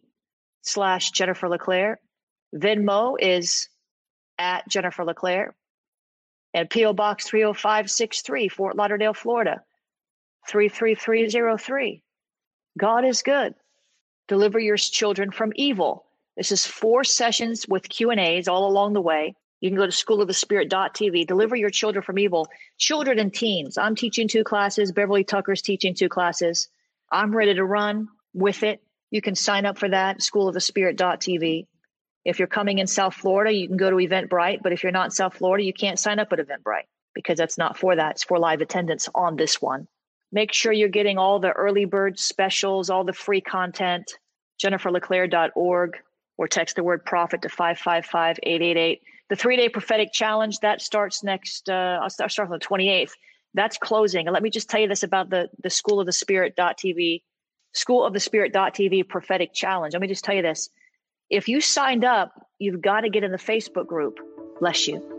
slash 0.63 1.11
Jennifer 1.11 1.47
LeClaire. 1.47 1.99
Venmo 2.55 3.15
is 3.19 3.69
at 4.39 4.67
Jennifer 4.67 5.05
LeClaire. 5.05 5.53
And 6.55 6.67
P.O. 6.67 6.93
Box 6.93 7.27
30563, 7.27 8.47
Fort 8.47 8.75
Lauderdale, 8.75 9.13
Florida, 9.13 9.61
33303. 10.49 12.01
God 12.75 13.05
is 13.05 13.21
good. 13.21 13.53
Deliver 14.29 14.59
your 14.59 14.77
children 14.77 15.31
from 15.31 15.51
evil. 15.55 16.05
This 16.37 16.51
is 16.51 16.65
four 16.65 17.03
sessions 17.03 17.67
with 17.67 17.89
Q&As 17.89 18.47
all 18.47 18.69
along 18.69 18.93
the 18.93 19.01
way. 19.01 19.35
You 19.59 19.69
can 19.71 19.77
go 19.77 19.87
to 19.87 19.91
schoolofthespirit.tv. 19.91 21.25
Deliver 21.25 21.55
your 21.55 21.71
children 21.71 22.03
from 22.03 22.19
evil. 22.19 22.47
Children 22.77 23.17
and 23.17 23.33
teens. 23.33 23.77
I'm 23.77 23.95
teaching 23.95 24.27
two 24.27 24.43
classes. 24.43 24.91
Beverly 24.91 25.23
Tucker's 25.23 25.63
teaching 25.63 25.95
two 25.95 26.09
classes. 26.09 26.69
I'm 27.11 27.35
ready 27.35 27.55
to 27.55 27.65
run 27.65 28.07
with 28.33 28.61
it. 28.61 28.81
You 29.09 29.21
can 29.21 29.33
sign 29.33 29.65
up 29.65 29.79
for 29.79 29.89
that, 29.89 30.19
schoolofthespirit.tv. 30.19 31.65
If 32.23 32.37
you're 32.37 32.47
coming 32.47 32.77
in 32.77 32.85
South 32.85 33.15
Florida, 33.15 33.51
you 33.51 33.67
can 33.67 33.77
go 33.77 33.89
to 33.89 33.95
Eventbrite. 33.95 34.61
But 34.61 34.73
if 34.73 34.83
you're 34.83 34.91
not 34.91 35.05
in 35.05 35.11
South 35.11 35.33
Florida, 35.33 35.63
you 35.63 35.73
can't 35.73 35.97
sign 35.97 36.19
up 36.19 36.31
at 36.31 36.39
Eventbrite 36.39 36.87
because 37.15 37.39
that's 37.39 37.57
not 37.57 37.77
for 37.77 37.95
that. 37.95 38.11
It's 38.11 38.23
for 38.23 38.37
live 38.37 38.61
attendance 38.61 39.09
on 39.15 39.35
this 39.35 39.59
one. 39.59 39.87
Make 40.31 40.53
sure 40.53 40.71
you're 40.71 40.89
getting 40.89 41.17
all 41.17 41.39
the 41.39 41.51
early 41.51 41.85
bird 41.85 42.19
specials, 42.19 42.89
all 42.89 43.03
the 43.03 43.13
free 43.13 43.41
content. 43.41 44.17
JenniferLeClaire.org 44.63 45.97
or 46.37 46.47
text 46.47 46.75
the 46.75 46.83
word 46.83 47.05
prophet 47.05 47.41
to 47.41 47.49
555 47.49 48.39
888. 48.43 49.01
The 49.29 49.35
three 49.35 49.57
day 49.57 49.69
prophetic 49.69 50.11
challenge 50.11 50.59
that 50.59 50.81
starts 50.81 51.23
next, 51.23 51.69
uh, 51.69 51.99
I'll 52.01 52.09
start, 52.09 52.31
start 52.31 52.51
on 52.51 52.59
the 52.59 52.65
28th. 52.65 53.11
That's 53.53 53.77
closing. 53.77 54.27
And 54.27 54.33
let 54.33 54.43
me 54.43 54.49
just 54.49 54.69
tell 54.69 54.79
you 54.79 54.87
this 54.87 55.03
about 55.03 55.29
the, 55.29 55.49
the 55.63 55.69
School 55.69 55.99
of 55.99 56.05
the 56.05 56.11
Spirit.tv 56.11 57.23
School 57.73 58.03
of 58.03 58.13
the 58.13 58.19
Spirit.tv 58.19 59.07
prophetic 59.07 59.53
challenge. 59.53 59.93
Let 59.93 60.01
me 60.01 60.07
just 60.07 60.23
tell 60.23 60.35
you 60.35 60.41
this. 60.41 60.69
If 61.29 61.47
you 61.47 61.61
signed 61.61 62.03
up, 62.03 62.47
you've 62.57 62.81
got 62.81 63.01
to 63.01 63.09
get 63.09 63.23
in 63.23 63.31
the 63.31 63.37
Facebook 63.37 63.85
group. 63.85 64.17
Bless 64.59 64.87
you. 64.87 65.18